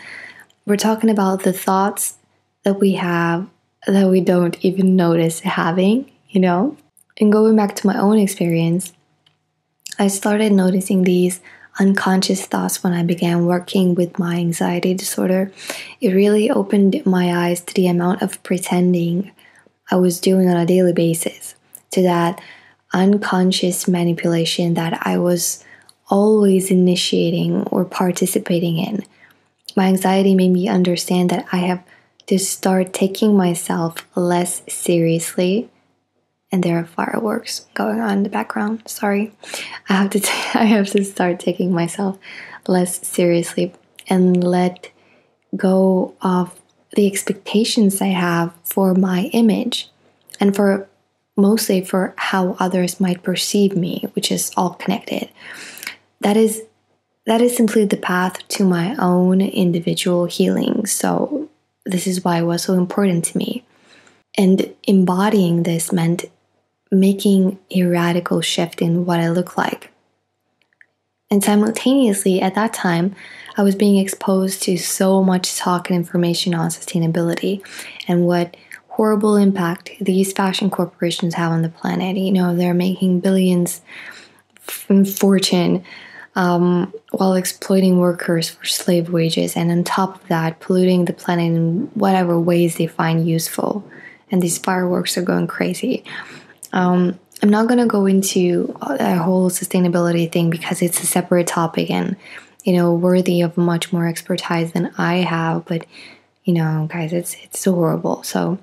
We're 0.68 0.78
talking 0.78 1.10
about 1.10 1.42
the 1.42 1.52
thoughts 1.52 2.18
that 2.64 2.80
we 2.80 2.94
have 2.94 3.50
that 3.88 4.10
we 4.10 4.22
don't 4.22 4.64
even 4.64 4.96
notice 4.96 5.40
having, 5.40 6.12
you 6.30 6.40
know? 6.40 6.78
And 7.20 7.32
going 7.32 7.56
back 7.56 7.76
to 7.78 7.88
my 7.88 8.00
own 8.00 8.20
experience, 8.20 8.94
I 9.98 10.08
started 10.08 10.52
noticing 10.52 11.02
these 11.02 11.42
unconscious 11.80 12.46
thoughts 12.46 12.84
when 12.84 12.94
I 12.94 13.02
began 13.02 13.48
working 13.48 13.96
with 13.96 14.20
my 14.20 14.36
anxiety 14.36 14.94
disorder. 14.94 15.52
It 16.00 16.14
really 16.14 16.52
opened 16.52 17.04
my 17.08 17.48
eyes 17.48 17.62
to 17.62 17.74
the 17.74 17.88
amount 17.88 18.22
of 18.22 18.42
pretending 18.44 19.32
I 19.90 19.96
was 19.96 20.20
doing 20.20 20.48
on 20.48 20.58
a 20.58 20.66
daily 20.68 20.94
basis, 20.94 21.56
to 21.90 22.04
that 22.04 22.40
unconscious 22.94 23.88
manipulation 23.88 24.74
that 24.74 25.06
I 25.06 25.18
was 25.18 25.64
always 26.10 26.72
initiating 26.72 27.64
or 27.68 27.86
participating 27.86 28.78
in. 28.78 29.06
My 29.76 29.86
anxiety 29.86 30.36
made 30.36 30.50
me 30.50 30.68
understand 30.68 31.30
that 31.30 31.48
I 31.52 31.58
have 31.58 31.84
to 32.28 32.40
start 32.40 32.94
taking 32.94 33.38
myself 33.38 34.08
less 34.16 34.62
seriously. 34.68 35.70
And 36.52 36.64
there 36.64 36.80
are 36.80 36.86
fireworks 36.86 37.68
going 37.76 38.00
on 38.00 38.18
in 38.18 38.24
the 38.24 38.30
background. 38.30 38.82
Sorry. 38.88 39.32
I 39.88 39.94
have 39.94 40.10
to 40.12 40.20
t- 40.20 40.30
I 40.54 40.66
have 40.66 40.90
to 40.92 41.04
start 41.04 41.40
taking 41.40 41.72
myself 41.72 42.18
less 42.68 43.06
seriously 43.08 43.74
and 44.08 44.44
let 44.44 44.92
go 45.56 46.16
of 46.22 46.60
the 46.96 47.06
expectations 47.06 48.02
I 48.02 48.08
have 48.08 48.54
for 48.64 48.96
my 48.96 49.30
image 49.34 49.90
and 50.40 50.56
for 50.56 50.89
mostly 51.40 51.82
for 51.82 52.14
how 52.18 52.56
others 52.60 53.00
might 53.00 53.24
perceive 53.24 53.76
me, 53.76 54.06
which 54.14 54.32
is 54.32 54.52
all 54.56 54.72
connected. 54.72 55.30
That 56.22 56.38
is 56.38 56.64
that 57.26 57.42
is 57.42 57.56
simply 57.56 57.86
the 57.86 57.98
path 57.98 58.48
to 58.50 58.66
my 58.66 58.96
own 58.98 59.40
individual 59.42 60.26
healing. 60.26 60.86
So 60.86 61.50
this 61.86 62.08
is 62.08 62.24
why 62.24 62.40
it 62.40 62.44
was 62.44 62.64
so 62.64 62.74
important 62.74 63.26
to 63.26 63.38
me. 63.38 63.64
And 64.36 64.74
embodying 64.84 65.64
this 65.64 65.92
meant 65.92 66.26
making 66.92 67.60
a 67.70 67.84
radical 67.84 68.42
shift 68.42 68.82
in 68.82 69.06
what 69.06 69.20
I 69.20 69.30
look 69.30 69.58
like. 69.58 69.92
And 71.32 71.44
simultaneously, 71.44 72.42
at 72.42 72.56
that 72.56 72.74
time, 72.74 73.16
I 73.56 73.62
was 73.62 73.76
being 73.76 73.98
exposed 73.98 74.64
to 74.64 74.78
so 74.78 75.24
much 75.24 75.56
talk 75.56 75.90
and 75.90 75.96
information 75.98 76.56
on 76.56 76.70
sustainability 76.70 77.62
and 78.08 78.26
what 78.26 78.58
horrible 79.00 79.38
impact 79.38 79.92
these 80.02 80.34
fashion 80.34 80.70
corporations 80.70 81.34
have 81.36 81.54
on 81.54 81.62
the 81.62 81.70
planet. 81.70 82.18
You 82.18 82.34
know, 82.34 82.54
they're 82.54 82.74
making 82.74 83.22
billions 83.22 83.80
in 84.90 85.06
fortune 85.06 85.86
um, 86.36 86.94
while 87.12 87.36
exploiting 87.36 88.00
workers 88.00 88.50
for 88.50 88.66
slave 88.66 89.10
wages, 89.10 89.56
and 89.56 89.72
on 89.72 89.86
top 89.86 90.16
of 90.16 90.28
that, 90.28 90.60
polluting 90.60 91.06
the 91.06 91.14
planet 91.14 91.46
in 91.46 91.90
whatever 91.94 92.38
ways 92.38 92.76
they 92.76 92.88
find 92.88 93.26
useful. 93.26 93.90
And 94.32 94.42
these 94.42 94.58
fireworks 94.58 95.18
are 95.18 95.22
going 95.22 95.48
crazy. 95.48 96.04
Um, 96.74 97.18
I'm 97.42 97.50
not 97.50 97.68
going 97.68 97.80
to 97.80 97.86
go 97.86 98.06
into 98.06 98.76
a 98.82 99.16
whole 99.16 99.50
sustainability 99.50 100.30
thing 100.30 100.50
because 100.50 100.82
it's 100.82 101.02
a 101.02 101.06
separate 101.06 101.48
topic 101.48 101.90
and, 101.90 102.18
you 102.66 102.74
know, 102.74 102.94
worthy 102.94 103.40
of 103.40 103.56
much 103.56 103.94
more 103.94 104.08
expertise 104.08 104.74
than 104.74 104.92
I 104.98 105.20
have. 105.20 105.66
But, 105.66 105.86
you 106.44 106.54
know, 106.54 106.90
guys, 106.92 107.14
it's 107.14 107.38
it's 107.46 107.64
horrible. 107.64 108.24
So 108.24 108.60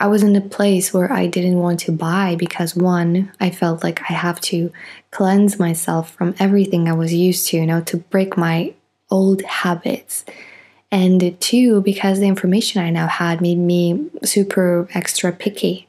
I 0.00 0.06
was 0.06 0.22
in 0.22 0.34
a 0.34 0.40
place 0.40 0.94
where 0.94 1.12
I 1.12 1.26
didn't 1.26 1.58
want 1.58 1.80
to 1.80 1.92
buy 1.92 2.34
because 2.34 2.74
one, 2.74 3.30
I 3.38 3.50
felt 3.50 3.84
like 3.84 4.00
I 4.10 4.14
have 4.14 4.40
to 4.42 4.72
cleanse 5.10 5.58
myself 5.58 6.10
from 6.14 6.34
everything 6.38 6.88
I 6.88 6.94
was 6.94 7.12
used 7.12 7.48
to, 7.48 7.58
you 7.58 7.66
know, 7.66 7.82
to 7.82 7.98
break 7.98 8.38
my 8.38 8.72
old 9.10 9.42
habits. 9.42 10.24
And 10.90 11.38
two, 11.38 11.82
because 11.82 12.18
the 12.18 12.26
information 12.26 12.82
I 12.82 12.88
now 12.88 13.08
had 13.08 13.42
made 13.42 13.58
me 13.58 14.08
super 14.24 14.88
extra 14.94 15.32
picky 15.32 15.86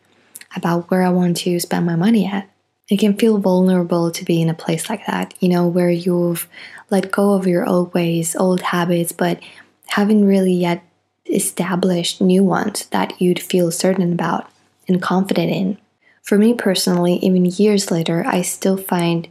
about 0.58 0.91
where 0.91 1.03
I 1.03 1.10
want 1.10 1.38
to 1.38 1.58
spend 1.62 1.86
my 1.86 1.96
money 1.96 2.27
at. 2.27 2.50
It 2.89 3.00
can 3.00 3.15
feel 3.15 3.38
vulnerable 3.38 4.12
to 4.12 4.25
be 4.25 4.41
in 4.41 4.50
a 4.50 4.53
place 4.53 4.89
like 4.89 5.06
that, 5.06 5.34
you 5.39 5.48
know, 5.48 5.65
where 5.65 5.89
you've 5.89 6.50
let 6.89 7.12
go 7.13 7.34
of 7.34 7.48
your 7.48 7.65
old 7.65 7.94
ways, 7.94 8.36
old 8.36 8.60
habits, 8.60 9.13
but 9.13 9.39
haven't 9.88 10.25
really 10.25 10.53
yet 10.53 10.84
established 11.32 12.22
new 12.22 12.44
ones 12.44 12.86
that 12.88 13.20
you'd 13.22 13.40
feel 13.40 13.72
certain 13.72 14.14
about 14.14 14.50
and 14.88 15.02
confident 15.02 15.52
in. 15.52 15.78
For 16.22 16.38
me 16.38 16.54
personally, 16.54 17.16
even 17.16 17.46
years 17.46 17.92
later, 17.92 18.24
I 18.26 18.42
still 18.42 18.78
find 18.78 19.28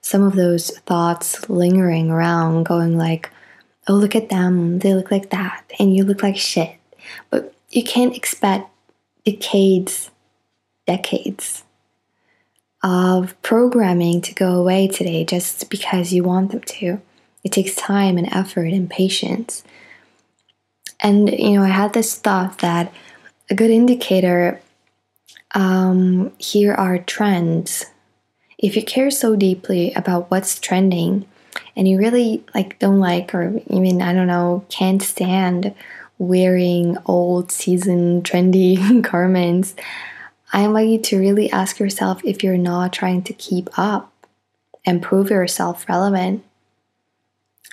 some 0.00 0.22
of 0.22 0.34
those 0.34 0.70
thoughts 0.80 1.48
lingering 1.48 2.10
around, 2.10 2.64
going 2.64 2.98
like, 2.98 3.30
oh, 3.88 3.94
look 3.94 4.14
at 4.14 4.28
them, 4.28 4.80
they 4.80 4.94
look 4.94 5.10
like 5.10 5.30
that, 5.30 5.64
and 5.78 5.94
you 5.94 6.04
look 6.04 6.22
like 6.22 6.36
shit. 6.36 6.76
But 7.30 7.54
you 7.70 7.82
can't 7.82 8.16
expect 8.16 8.70
decades, 9.24 10.10
decades 10.86 11.64
of 12.82 13.40
programming 13.40 14.20
to 14.20 14.34
go 14.34 14.56
away 14.56 14.86
today 14.86 15.24
just 15.24 15.70
because 15.70 16.12
you 16.12 16.22
want 16.22 16.50
them 16.50 16.60
to. 16.60 17.00
It 17.42 17.52
takes 17.52 17.74
time 17.74 18.18
and 18.18 18.30
effort 18.32 18.66
and 18.66 18.88
patience. 18.88 19.64
And, 21.00 21.30
you 21.30 21.52
know, 21.52 21.62
I 21.62 21.68
had 21.68 21.92
this 21.92 22.16
thought 22.16 22.58
that 22.58 22.92
a 23.50 23.54
good 23.54 23.70
indicator 23.70 24.60
um, 25.54 26.32
here 26.38 26.74
are 26.74 26.98
trends. 26.98 27.86
If 28.58 28.76
you 28.76 28.84
care 28.84 29.10
so 29.10 29.36
deeply 29.36 29.92
about 29.94 30.30
what's 30.30 30.58
trending 30.58 31.26
and 31.76 31.86
you 31.86 31.98
really 31.98 32.44
like 32.54 32.78
don't 32.78 33.00
like 33.00 33.34
or 33.34 33.60
even 33.68 34.02
I 34.02 34.12
don't 34.12 34.26
know 34.26 34.64
can't 34.68 35.02
stand 35.02 35.74
wearing 36.18 36.96
old 37.06 37.52
season 37.52 38.22
trendy 38.22 39.02
garments, 39.10 39.74
I 40.52 40.62
invite 40.62 40.88
you 40.88 40.98
to 40.98 41.18
really 41.18 41.50
ask 41.50 41.78
yourself 41.78 42.24
if 42.24 42.42
you're 42.42 42.56
not 42.56 42.92
trying 42.92 43.22
to 43.24 43.32
keep 43.32 43.68
up 43.78 44.12
and 44.86 45.02
prove 45.02 45.30
yourself 45.30 45.88
relevant. 45.88 46.44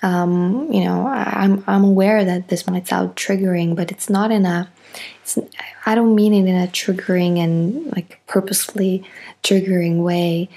Um, 0.03 0.71
you 0.71 0.83
know, 0.83 1.07
I'm 1.07 1.63
I'm 1.67 1.83
aware 1.83 2.25
that 2.25 2.47
this 2.47 2.65
might 2.67 2.87
sound 2.87 3.15
triggering, 3.15 3.75
but 3.75 3.91
it's 3.91 4.09
not 4.09 4.31
in 4.31 4.45
a 4.45 4.69
I 5.85 5.95
don't 5.95 6.15
mean 6.15 6.33
it 6.33 6.49
in 6.49 6.55
a 6.55 6.67
triggering 6.67 7.37
and 7.37 7.91
like 7.95 8.19
purposely 8.27 9.03
triggering 9.43 10.03
way. 10.03 10.49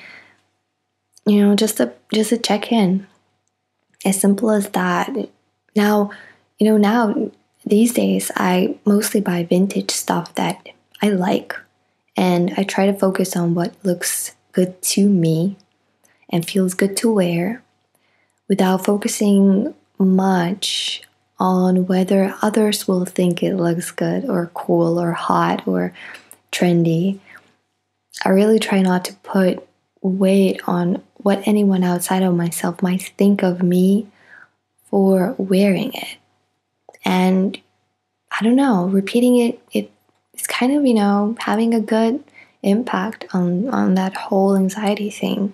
You 1.27 1.41
know, 1.47 1.55
just 1.55 1.81
a 1.81 1.93
just 2.13 2.33
a 2.33 2.39
check 2.39 2.73
in. 2.73 3.07
As 4.05 4.21
simple 4.21 4.51
as 4.51 4.69
that. 4.71 5.11
Now, 5.75 6.11
you 6.59 6.67
know, 6.67 6.77
now 6.77 7.31
these 7.65 7.95
days 7.95 8.31
I 8.37 8.79
mostly 8.85 9.21
buy 9.21 9.45
vintage 9.45 9.91
stuff 9.91 10.35
that 10.35 10.69
I 11.03 11.09
like 11.09 11.57
and 12.17 12.53
I 12.57 12.63
try 12.63 12.87
to 12.87 12.93
focus 12.93 13.37
on 13.37 13.55
what 13.55 13.75
looks 13.83 14.33
good 14.53 14.81
to 14.83 15.09
me 15.09 15.57
and 16.29 16.47
feels 16.47 16.75
good 16.75 16.97
to 16.99 17.13
wear 17.13 17.63
without 18.49 18.85
focusing 18.85 19.75
much 19.99 21.03
on 21.39 21.87
whether 21.87 22.35
others 22.43 22.87
will 22.87 23.05
think 23.05 23.43
it 23.43 23.57
looks 23.57 23.91
good 23.91 24.25
or 24.25 24.51
cool 24.55 25.01
or 25.01 25.13
hot 25.13 25.67
or 25.67 25.93
trendy. 26.53 27.19
I 28.25 28.31
really 28.31 28.59
try 28.59 28.83
not 28.83 29.05
to 29.07 29.15
put 29.15 29.67
weight 30.01 30.61
on 30.67 31.03
what 31.17 31.47
anyone 31.47 31.83
outside 31.83 32.23
of 32.23 32.35
myself 32.35 32.83
might 32.83 33.13
think 33.17 33.43
of 33.43 33.63
me 33.63 34.07
for 34.85 35.35
wearing 35.39 35.93
it. 35.95 36.17
And 37.05 37.61
I 38.39 38.45
don't 38.45 38.57
know, 38.57 38.87
repeating 38.87 39.39
it, 39.39 39.61
it 39.73 39.91
it's 40.33 40.47
kind 40.47 40.77
of, 40.77 40.85
you 40.85 40.95
know, 40.95 41.37
having 41.39 41.75
a 41.75 41.81
good 41.81 42.23
impact 42.63 43.27
on, 43.33 43.69
on 43.69 43.95
that 43.95 44.15
whole 44.15 44.57
anxiety 44.57 45.11
thing. 45.11 45.53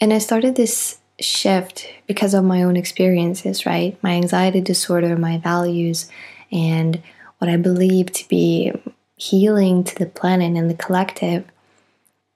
And 0.00 0.12
I 0.12 0.18
started 0.18 0.56
this 0.56 0.98
shift 1.20 1.86
because 2.06 2.34
of 2.34 2.44
my 2.44 2.62
own 2.62 2.76
experiences, 2.76 3.66
right? 3.66 3.96
My 4.02 4.12
anxiety 4.12 4.60
disorder, 4.60 5.16
my 5.16 5.38
values, 5.38 6.10
and 6.50 7.02
what 7.38 7.50
I 7.50 7.56
believe 7.56 8.12
to 8.12 8.28
be 8.28 8.72
healing 9.16 9.84
to 9.84 9.94
the 9.94 10.06
planet 10.06 10.56
and 10.56 10.70
the 10.70 10.74
collective. 10.74 11.44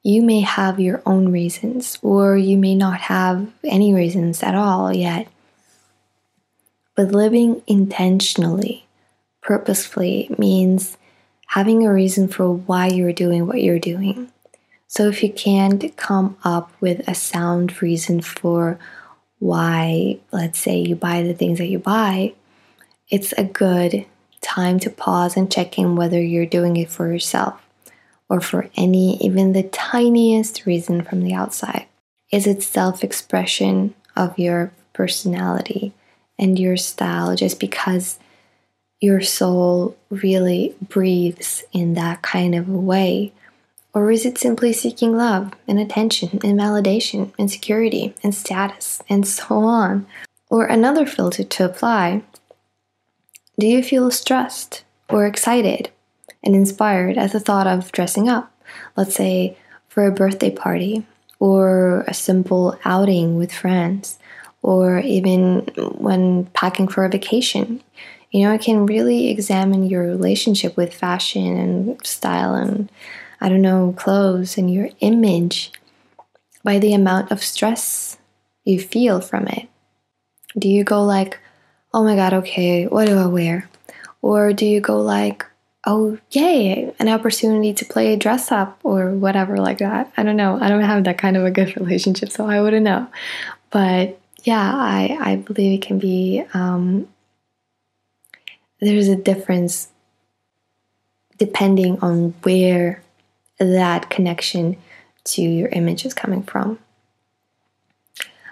You 0.02 0.22
may 0.22 0.40
have 0.40 0.78
your 0.78 1.02
own 1.06 1.32
reasons, 1.32 1.98
or 2.02 2.36
you 2.36 2.58
may 2.58 2.74
not 2.74 3.00
have 3.00 3.50
any 3.64 3.94
reasons 3.94 4.42
at 4.42 4.54
all 4.54 4.94
yet. 4.94 5.28
But 6.94 7.12
living 7.12 7.62
intentionally, 7.66 8.86
purposefully, 9.40 10.34
means 10.38 10.98
having 11.48 11.86
a 11.86 11.92
reason 11.92 12.28
for 12.28 12.52
why 12.52 12.88
you're 12.88 13.12
doing 13.12 13.46
what 13.46 13.62
you're 13.62 13.78
doing. 13.78 14.30
So 14.96 15.08
if 15.08 15.24
you 15.24 15.32
can't 15.32 15.96
come 15.96 16.36
up 16.44 16.70
with 16.80 17.08
a 17.08 17.16
sound 17.16 17.82
reason 17.82 18.20
for 18.20 18.78
why, 19.40 20.20
let's 20.30 20.60
say, 20.60 20.78
you 20.78 20.94
buy 20.94 21.22
the 21.22 21.34
things 21.34 21.58
that 21.58 21.66
you 21.66 21.80
buy, 21.80 22.34
it's 23.10 23.32
a 23.32 23.42
good 23.42 24.06
time 24.40 24.78
to 24.78 24.90
pause 24.90 25.36
and 25.36 25.50
check 25.50 25.80
in 25.80 25.96
whether 25.96 26.22
you're 26.22 26.46
doing 26.46 26.76
it 26.76 26.90
for 26.90 27.10
yourself 27.10 27.60
or 28.28 28.40
for 28.40 28.70
any, 28.76 29.16
even 29.16 29.52
the 29.52 29.64
tiniest 29.64 30.64
reason 30.64 31.02
from 31.02 31.24
the 31.24 31.34
outside. 31.34 31.86
Is 32.30 32.46
it 32.46 32.62
self 32.62 33.02
expression 33.02 33.94
of 34.14 34.38
your 34.38 34.70
personality 34.92 35.92
and 36.38 36.56
your 36.56 36.76
style 36.76 37.34
just 37.34 37.58
because 37.58 38.20
your 39.00 39.22
soul 39.22 39.96
really 40.08 40.76
breathes 40.80 41.64
in 41.72 41.94
that 41.94 42.22
kind 42.22 42.54
of 42.54 42.68
a 42.68 42.78
way? 42.78 43.32
Or 43.94 44.10
is 44.10 44.26
it 44.26 44.38
simply 44.38 44.72
seeking 44.72 45.16
love 45.16 45.52
and 45.68 45.78
attention 45.78 46.40
and 46.42 46.58
validation 46.58 47.32
and 47.38 47.50
security 47.50 48.14
and 48.22 48.34
status 48.34 49.00
and 49.08 49.26
so 49.26 49.58
on? 49.58 50.06
Or 50.50 50.66
another 50.66 51.06
filter 51.06 51.44
to 51.44 51.64
apply 51.64 52.22
Do 53.58 53.66
you 53.66 53.82
feel 53.82 54.10
stressed 54.10 54.84
or 55.08 55.26
excited 55.26 55.90
and 56.42 56.56
inspired 56.56 57.16
at 57.16 57.32
the 57.32 57.40
thought 57.40 57.68
of 57.68 57.92
dressing 57.92 58.28
up? 58.28 58.52
Let's 58.96 59.14
say 59.14 59.56
for 59.88 60.06
a 60.06 60.12
birthday 60.12 60.50
party 60.50 61.06
or 61.38 62.00
a 62.08 62.14
simple 62.14 62.76
outing 62.84 63.36
with 63.36 63.52
friends 63.52 64.18
or 64.60 64.98
even 64.98 65.60
when 65.76 66.46
packing 66.46 66.88
for 66.88 67.04
a 67.04 67.08
vacation 67.08 67.80
you 68.34 68.42
know, 68.42 68.52
it 68.52 68.62
can 68.62 68.86
really 68.86 69.28
examine 69.28 69.86
your 69.86 70.02
relationship 70.02 70.76
with 70.76 70.92
fashion 70.92 71.56
and 71.56 72.04
style 72.04 72.56
and, 72.56 72.90
I 73.44 73.50
don't 73.50 73.60
know, 73.60 73.92
clothes 73.94 74.56
and 74.56 74.72
your 74.72 74.88
image 75.00 75.70
by 76.62 76.78
the 76.78 76.94
amount 76.94 77.30
of 77.30 77.44
stress 77.44 78.16
you 78.64 78.80
feel 78.80 79.20
from 79.20 79.46
it. 79.48 79.68
Do 80.58 80.66
you 80.66 80.82
go 80.82 81.04
like, 81.04 81.38
oh 81.92 82.02
my 82.02 82.16
god, 82.16 82.32
okay, 82.32 82.86
what 82.86 83.06
do 83.06 83.18
I 83.18 83.26
wear? 83.26 83.68
Or 84.22 84.54
do 84.54 84.64
you 84.64 84.80
go 84.80 84.98
like, 84.98 85.44
oh, 85.86 86.16
yay, 86.30 86.94
an 86.98 87.10
opportunity 87.10 87.74
to 87.74 87.84
play 87.84 88.16
dress 88.16 88.50
up 88.50 88.78
or 88.82 89.10
whatever 89.10 89.58
like 89.58 89.76
that? 89.76 90.10
I 90.16 90.22
don't 90.22 90.38
know. 90.38 90.58
I 90.58 90.70
don't 90.70 90.80
have 90.80 91.04
that 91.04 91.18
kind 91.18 91.36
of 91.36 91.44
a 91.44 91.50
good 91.50 91.76
relationship, 91.80 92.30
so 92.30 92.46
I 92.46 92.62
wouldn't 92.62 92.84
know. 92.84 93.08
But 93.68 94.18
yeah, 94.44 94.72
I, 94.74 95.18
I 95.20 95.36
believe 95.36 95.80
it 95.80 95.86
can 95.86 95.98
be 95.98 96.42
um, 96.54 97.08
there's 98.80 99.08
a 99.08 99.16
difference 99.16 99.88
depending 101.36 101.98
on 102.00 102.32
where 102.42 103.03
that 103.58 104.10
connection 104.10 104.76
to 105.24 105.42
your 105.42 105.68
image 105.68 106.04
is 106.04 106.14
coming 106.14 106.42
from. 106.42 106.78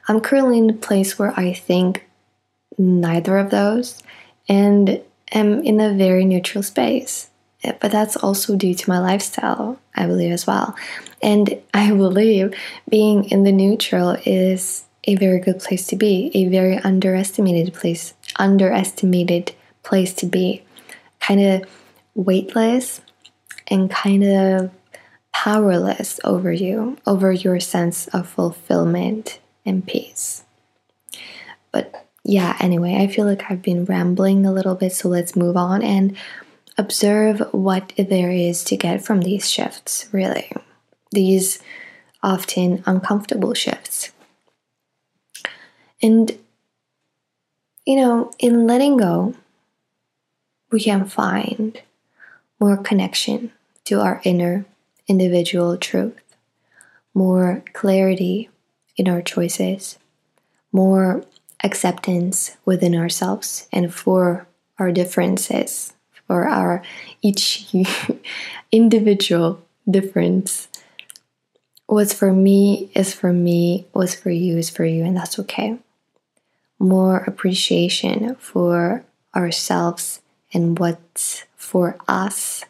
I'm 0.08 0.20
currently 0.20 0.58
in 0.58 0.70
a 0.70 0.74
place 0.74 1.18
where 1.18 1.38
I 1.38 1.52
think 1.52 2.06
neither 2.78 3.38
of 3.38 3.50
those 3.50 4.02
and 4.48 5.00
am 5.30 5.62
in 5.62 5.80
a 5.80 5.94
very 5.94 6.24
neutral 6.24 6.62
space. 6.62 7.30
Eh, 7.62 7.72
but 7.80 7.92
that's 7.92 8.16
also 8.16 8.56
due 8.56 8.74
to 8.74 8.90
my 8.90 8.98
lifestyle, 8.98 9.78
I 9.94 10.06
believe, 10.06 10.32
as 10.32 10.46
well. 10.46 10.74
And 11.22 11.62
I 11.74 11.90
believe 11.90 12.54
being 12.88 13.24
in 13.30 13.44
the 13.44 13.52
neutral 13.52 14.16
is 14.24 14.84
a 15.04 15.16
very 15.16 15.40
good 15.40 15.58
place 15.58 15.86
to 15.88 15.96
be, 15.96 16.30
a 16.34 16.48
very 16.48 16.78
underestimated 16.78 17.74
place, 17.74 18.14
underestimated 18.36 19.52
place 19.82 20.14
to 20.14 20.26
be. 20.26 20.62
Kind 21.20 21.40
of 21.40 21.68
weightless 22.14 23.00
and 23.68 23.90
kind 23.90 24.24
of 24.24 24.70
powerless 25.32 26.20
over 26.24 26.52
you, 26.52 26.98
over 27.06 27.32
your 27.32 27.58
sense 27.60 28.08
of 28.08 28.28
fulfillment 28.28 29.40
and 29.64 29.86
peace. 29.86 30.44
But 31.72 32.06
yeah, 32.24 32.56
anyway, 32.60 32.96
I 32.96 33.06
feel 33.08 33.26
like 33.26 33.50
I've 33.50 33.62
been 33.62 33.84
rambling 33.84 34.46
a 34.46 34.52
little 34.52 34.74
bit, 34.74 34.92
so 34.92 35.08
let's 35.08 35.34
move 35.34 35.56
on 35.56 35.82
and 35.82 36.16
observe 36.78 37.40
what 37.52 37.92
there 37.96 38.30
is 38.30 38.64
to 38.64 38.76
get 38.76 39.04
from 39.04 39.20
these 39.20 39.50
shifts, 39.50 40.08
really. 40.12 40.50
These 41.10 41.58
often 42.22 42.82
uncomfortable 42.86 43.54
shifts. 43.54 44.12
And, 46.00 46.38
you 47.84 47.96
know, 47.96 48.30
in 48.38 48.66
letting 48.66 48.96
go, 48.96 49.34
we 50.70 50.80
can 50.80 51.04
find 51.04 51.80
more 52.60 52.76
connection 52.76 53.52
to 53.84 54.00
our 54.00 54.20
inner 54.24 54.64
individual 55.08 55.76
truth, 55.76 56.20
more 57.14 57.62
clarity 57.72 58.50
in 58.96 59.08
our 59.08 59.22
choices, 59.22 59.98
more 60.72 61.24
acceptance 61.62 62.56
within 62.64 62.94
ourselves 62.94 63.68
and 63.72 63.94
for 63.94 64.46
our 64.78 64.90
differences, 64.90 65.92
for 66.26 66.48
our 66.48 66.82
each 67.20 67.74
individual 68.72 69.62
difference. 69.88 70.68
What's 71.86 72.14
for 72.14 72.32
me 72.32 72.90
is 72.94 73.12
for 73.14 73.32
me, 73.32 73.86
what's 73.92 74.14
for 74.14 74.30
you 74.30 74.56
is 74.56 74.70
for 74.70 74.84
you, 74.84 75.04
and 75.04 75.16
that's 75.16 75.38
okay. 75.40 75.78
More 76.78 77.18
appreciation 77.18 78.34
for 78.36 79.04
ourselves 79.34 80.20
and 80.52 80.78
what's 80.78 81.44
for 81.56 81.96
us, 82.08 82.64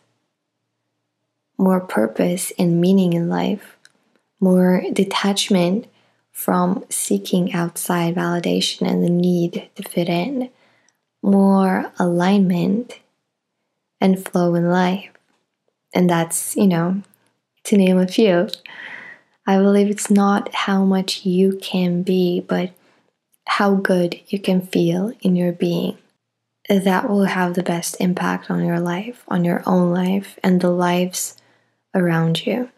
more 1.59 1.81
purpose 1.81 2.53
and 2.59 2.81
meaning 2.81 3.13
in 3.13 3.29
life, 3.29 3.77
more 4.41 4.83
detachment 4.93 5.87
from 6.33 6.85
seeking 6.89 7.53
outside 7.53 8.15
validation 8.15 8.89
and 8.89 9.05
the 9.05 9.11
need 9.11 9.71
to 9.77 9.83
fit 9.83 10.09
in, 10.09 10.51
more 11.23 11.93
alignment 11.99 12.99
and 14.01 14.27
flow 14.27 14.55
in 14.55 14.71
life. 14.71 15.11
And 15.95 16.09
that's, 16.09 16.57
you 16.57 16.67
know, 16.67 17.03
to 17.65 17.77
name 17.77 17.99
a 17.99 18.09
few. 18.09 18.49
I 19.47 19.59
believe 19.59 19.91
it's 19.91 20.11
not 20.11 20.55
how 20.55 20.85
much 20.85 21.27
you 21.27 21.59
can 21.63 22.03
be, 22.03 22.41
but 22.41 22.73
how 23.47 23.75
good 23.75 24.21
you 24.29 24.39
can 24.39 24.63
feel 24.63 25.13
in 25.21 25.37
your 25.37 25.53
being. 25.53 25.99
that 26.69 27.11
will 27.11 27.25
have 27.25 27.53
the 27.53 27.63
best 27.63 27.97
impact 28.01 28.51
on 28.51 28.65
your 28.65 28.81
life, 28.81 29.25
on 29.29 29.45
your 29.45 29.63
own 29.67 29.93
life, 29.93 30.39
and 30.43 30.61
the 30.61 30.71
lives 30.71 31.37
around 31.95 32.47
you. 32.47 32.71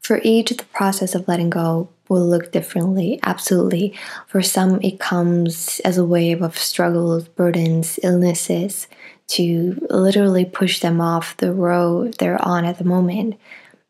For 0.00 0.20
each, 0.22 0.50
the 0.50 0.64
process 0.66 1.14
of 1.14 1.26
letting 1.26 1.50
go 1.50 1.88
will 2.08 2.26
look 2.26 2.52
differently, 2.52 3.18
absolutely. 3.24 3.92
For 4.28 4.40
some, 4.40 4.80
it 4.80 5.00
comes 5.00 5.80
as 5.80 5.98
a 5.98 6.04
wave 6.04 6.42
of 6.42 6.56
struggles, 6.56 7.26
burdens, 7.26 7.98
illnesses 8.02 8.86
to 9.28 9.84
literally 9.90 10.44
push 10.44 10.78
them 10.78 11.00
off 11.00 11.36
the 11.36 11.52
road 11.52 12.14
they're 12.18 12.40
on 12.46 12.64
at 12.64 12.78
the 12.78 12.84
moment. 12.84 13.34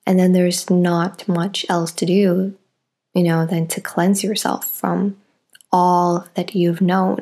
And 0.06 0.18
then 0.18 0.32
there's 0.32 0.70
not 0.70 1.28
much 1.28 1.66
else 1.68 1.92
to 1.92 2.06
do, 2.06 2.56
you 3.12 3.22
know, 3.22 3.44
than 3.44 3.66
to 3.68 3.80
cleanse 3.80 4.24
yourself 4.24 4.70
from 4.70 5.16
all 5.70 6.26
that 6.34 6.54
you've 6.54 6.80
known 6.80 7.20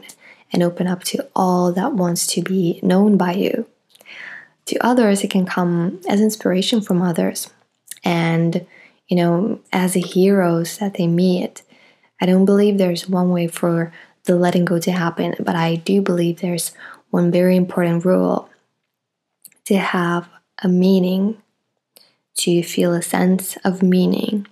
and 0.53 0.63
open 0.63 0.87
up 0.87 1.03
to 1.03 1.29
all 1.35 1.73
that 1.73 1.95
wants 1.95 2.27
to 2.29 2.43
be 2.43 2.79
known 2.83 3.17
by 3.17 3.33
you. 3.33 3.67
To 4.67 4.87
others, 4.87 5.23
it 5.23 5.31
can 5.31 5.45
come 5.47 6.01
as 6.09 6.21
inspiration 6.21 6.81
from 6.81 7.03
others 7.03 7.51
and, 8.03 8.67
you 9.09 9.17
know, 9.17 9.61
as 9.73 9.93
the 9.93 10.01
heroes 10.01 10.79
that 10.79 10.95
they 10.95 11.07
meet. 11.07 11.63
I 12.21 12.27
don't 12.27 12.45
believe 12.45 12.79
there's 12.79 13.09
one 13.09 13.31
way 13.31 13.47
for 13.47 13.93
the 14.25 14.37
letting 14.37 14.65
go 14.65 14.79
to 14.79 14.93
happen, 14.93 15.35
but 15.39 15.55
I 15.55 15.77
do 15.77 16.01
believe 16.01 16.41
there's 16.41 16.73
one 17.11 17.31
very 17.31 17.57
important 17.57 18.05
rule 18.05 18.49
to 19.67 19.77
have 19.77 20.29
a 20.63 20.69
meaning, 20.69 21.43
to 22.37 22.63
feel 22.63 22.95
a 22.95 23.03
sense 23.03 23.57
of 23.65 23.83
meaning. 23.83 24.47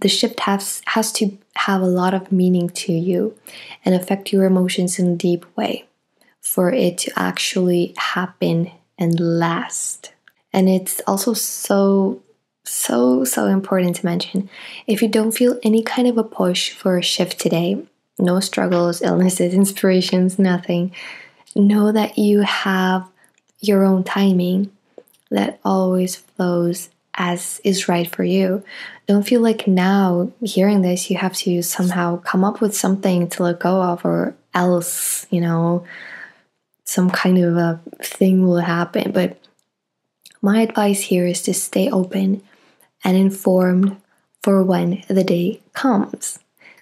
The 0.00 0.08
shift 0.08 0.40
has, 0.40 0.82
has 0.86 1.12
to 1.12 1.38
have 1.56 1.80
a 1.80 1.86
lot 1.86 2.14
of 2.14 2.32
meaning 2.32 2.68
to 2.70 2.92
you 2.92 3.38
and 3.84 3.94
affect 3.94 4.32
your 4.32 4.44
emotions 4.44 4.98
in 4.98 5.12
a 5.12 5.16
deep 5.16 5.46
way 5.56 5.86
for 6.40 6.72
it 6.72 6.98
to 6.98 7.12
actually 7.16 7.94
happen 7.96 8.70
and 8.98 9.18
last. 9.18 10.12
And 10.52 10.68
it's 10.68 11.00
also 11.06 11.34
so, 11.34 12.22
so, 12.64 13.24
so 13.24 13.46
important 13.46 13.96
to 13.96 14.06
mention 14.06 14.48
if 14.86 15.02
you 15.02 15.08
don't 15.08 15.32
feel 15.32 15.58
any 15.62 15.82
kind 15.82 16.06
of 16.08 16.18
a 16.18 16.24
push 16.24 16.70
for 16.70 16.96
a 16.98 17.02
shift 17.02 17.38
today, 17.38 17.84
no 18.18 18.40
struggles, 18.40 19.02
illnesses, 19.02 19.54
inspirations, 19.62 20.38
nothing, 20.38 20.92
know 21.56 21.92
that 21.92 22.18
you 22.18 22.40
have 22.40 23.08
your 23.60 23.84
own 23.84 24.04
timing 24.04 24.70
that 25.30 25.58
always 25.64 26.16
flows 26.16 26.90
as 27.16 27.60
is 27.64 27.88
right 27.88 28.10
for 28.10 28.24
you. 28.24 28.62
Don't 29.06 29.26
feel 29.26 29.40
like 29.40 29.66
now 29.66 30.32
hearing 30.42 30.82
this 30.82 31.10
you 31.10 31.16
have 31.16 31.34
to 31.38 31.62
somehow 31.62 32.18
come 32.18 32.44
up 32.44 32.60
with 32.60 32.76
something 32.76 33.28
to 33.30 33.42
let 33.42 33.60
go 33.60 33.82
of 33.82 34.04
or 34.04 34.34
else, 34.52 35.26
you 35.30 35.40
know, 35.40 35.84
some 36.84 37.10
kind 37.10 37.38
of 37.38 37.56
a 37.56 37.80
thing 38.02 38.46
will 38.46 38.60
happen. 38.60 39.10
But 39.12 39.38
my 40.40 40.60
advice 40.60 41.02
here 41.02 41.26
is 41.26 41.42
to 41.42 41.54
stay 41.54 41.90
open 41.90 42.42
and 43.02 43.16
informed 43.16 43.96
for 44.42 44.62
when 44.62 45.02
the 45.08 45.24
day 45.24 45.60
comes. 45.72 46.38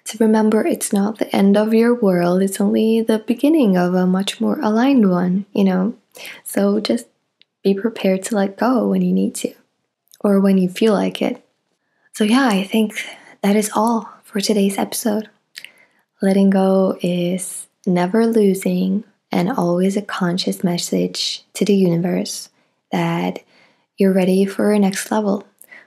To 0.06 0.18
remember 0.18 0.66
it's 0.66 0.92
not 0.92 1.18
the 1.18 1.34
end 1.34 1.56
of 1.56 1.72
your 1.72 1.94
world, 1.94 2.42
it's 2.42 2.60
only 2.60 3.00
the 3.00 3.20
beginning 3.20 3.76
of 3.76 3.94
a 3.94 4.06
much 4.06 4.40
more 4.40 4.58
aligned 4.60 5.08
one, 5.08 5.46
you 5.52 5.62
know? 5.62 5.94
So 6.44 6.80
just 6.80 7.06
be 7.62 7.72
prepared 7.72 8.24
to 8.24 8.34
let 8.34 8.56
go 8.56 8.88
when 8.88 9.02
you 9.02 9.12
need 9.12 9.36
to 9.36 9.54
or 10.20 10.40
when 10.40 10.58
you 10.58 10.68
feel 10.68 10.92
like 10.92 11.22
it. 11.22 11.44
So, 12.14 12.24
yeah, 12.24 12.48
I 12.48 12.64
think 12.64 12.94
that 13.42 13.56
is 13.56 13.70
all 13.74 14.12
for 14.24 14.40
today's 14.40 14.76
episode. 14.76 15.30
Letting 16.20 16.50
go 16.50 16.98
is 17.00 17.66
never 17.86 18.26
losing 18.26 19.04
and 19.32 19.50
always 19.50 19.96
a 19.96 20.02
conscious 20.02 20.62
message 20.62 21.44
to 21.54 21.64
the 21.64 21.74
universe 21.74 22.50
that 22.92 23.42
you're 23.96 24.12
ready 24.12 24.44
for 24.44 24.72
a 24.72 24.78
next 24.78 25.10
level, 25.10 25.46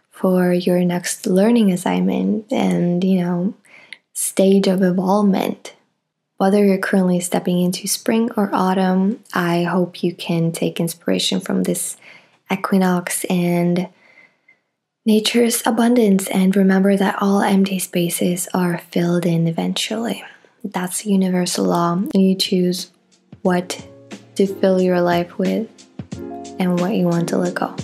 for 0.09 0.51
your 0.51 0.83
next 0.83 1.27
learning 1.27 1.71
assignment, 1.71 2.51
and, 2.51 3.03
you 3.03 3.21
know, 3.21 3.53
stage 4.13 4.67
of 4.67 4.81
evolvement. 4.81 5.75
Whether 6.37 6.65
you're 6.65 6.77
currently 6.77 7.19
stepping 7.19 7.61
into 7.61 7.87
spring 7.87 8.29
or 8.35 8.49
autumn, 8.51 9.23
I 9.33 9.63
hope 9.63 10.03
you 10.03 10.13
can 10.13 10.51
take 10.51 10.79
inspiration 10.79 11.39
from 11.39 11.63
this 11.63 11.95
equinox 12.51 13.23
and 13.25 13.87
nature's 15.05 15.61
abundance 15.65 16.27
and 16.27 16.55
remember 16.55 16.97
that 16.97 17.21
all 17.21 17.41
empty 17.41 17.79
spaces 17.79 18.49
are 18.53 18.79
filled 18.91 19.25
in 19.25 19.47
eventually. 19.47 20.23
That's 20.63 21.05
universal 21.05 21.65
law. 21.65 22.01
You 22.13 22.35
choose 22.35 22.91
what 23.45 23.87
to 24.35 24.47
fill 24.47 24.81
your 24.81 24.99
life 24.99 25.37
with 25.37 25.69
and 26.59 26.79
what 26.79 26.95
you 26.95 27.05
want 27.05 27.29
to 27.29 27.37
let 27.37 27.53
go. 27.53 27.75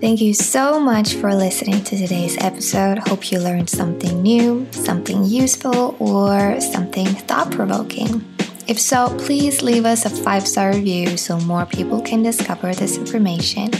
Thank 0.00 0.20
you 0.20 0.34
so 0.34 0.78
much 0.78 1.14
for 1.14 1.34
listening 1.34 1.82
to 1.84 1.96
today's 1.96 2.36
episode. 2.38 2.98
Hope 2.98 3.30
you 3.30 3.38
learned 3.38 3.70
something 3.70 4.20
new, 4.22 4.66
something 4.72 5.24
useful, 5.24 5.96
or 5.98 6.60
something 6.60 7.06
thought 7.06 7.50
provoking. 7.50 8.24
If 8.66 8.80
so, 8.80 9.16
please 9.20 9.62
leave 9.62 9.86
us 9.86 10.04
a 10.04 10.10
five 10.10 10.46
star 10.46 10.72
review 10.72 11.16
so 11.16 11.38
more 11.40 11.66
people 11.66 12.02
can 12.02 12.22
discover 12.22 12.74
this 12.74 12.98
information 12.98 13.70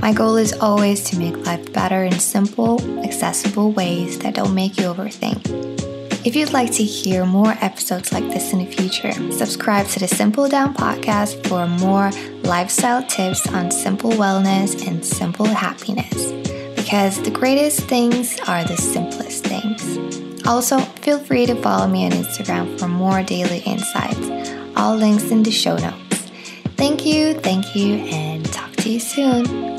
my 0.00 0.12
goal 0.12 0.36
is 0.36 0.52
always 0.52 1.02
to 1.10 1.18
make 1.18 1.36
life 1.44 1.72
better 1.72 2.04
in 2.04 2.20
simple, 2.20 2.80
accessible 3.02 3.72
ways 3.72 4.16
that 4.20 4.36
don't 4.36 4.54
make 4.54 4.76
you 4.76 4.84
overthink. 4.84 5.97
If 6.24 6.34
you'd 6.34 6.52
like 6.52 6.72
to 6.72 6.82
hear 6.82 7.24
more 7.24 7.52
episodes 7.60 8.12
like 8.12 8.24
this 8.24 8.52
in 8.52 8.58
the 8.58 8.66
future, 8.66 9.12
subscribe 9.30 9.86
to 9.88 10.00
the 10.00 10.08
Simple 10.08 10.48
Down 10.48 10.74
podcast 10.74 11.46
for 11.46 11.66
more 11.66 12.10
lifestyle 12.42 13.06
tips 13.06 13.46
on 13.48 13.70
simple 13.70 14.10
wellness 14.10 14.86
and 14.86 15.04
simple 15.04 15.46
happiness. 15.46 16.32
Because 16.74 17.22
the 17.22 17.30
greatest 17.30 17.82
things 17.82 18.38
are 18.48 18.64
the 18.64 18.76
simplest 18.76 19.44
things. 19.44 20.44
Also, 20.44 20.78
feel 21.02 21.20
free 21.20 21.46
to 21.46 21.54
follow 21.62 21.86
me 21.86 22.06
on 22.06 22.12
Instagram 22.12 22.78
for 22.78 22.88
more 22.88 23.22
daily 23.22 23.58
insights. 23.60 24.50
All 24.76 24.96
links 24.96 25.30
in 25.30 25.44
the 25.44 25.52
show 25.52 25.76
notes. 25.76 26.16
Thank 26.76 27.06
you, 27.06 27.34
thank 27.34 27.76
you, 27.76 27.94
and 27.94 28.44
talk 28.52 28.72
to 28.76 28.90
you 28.90 28.98
soon. 28.98 29.77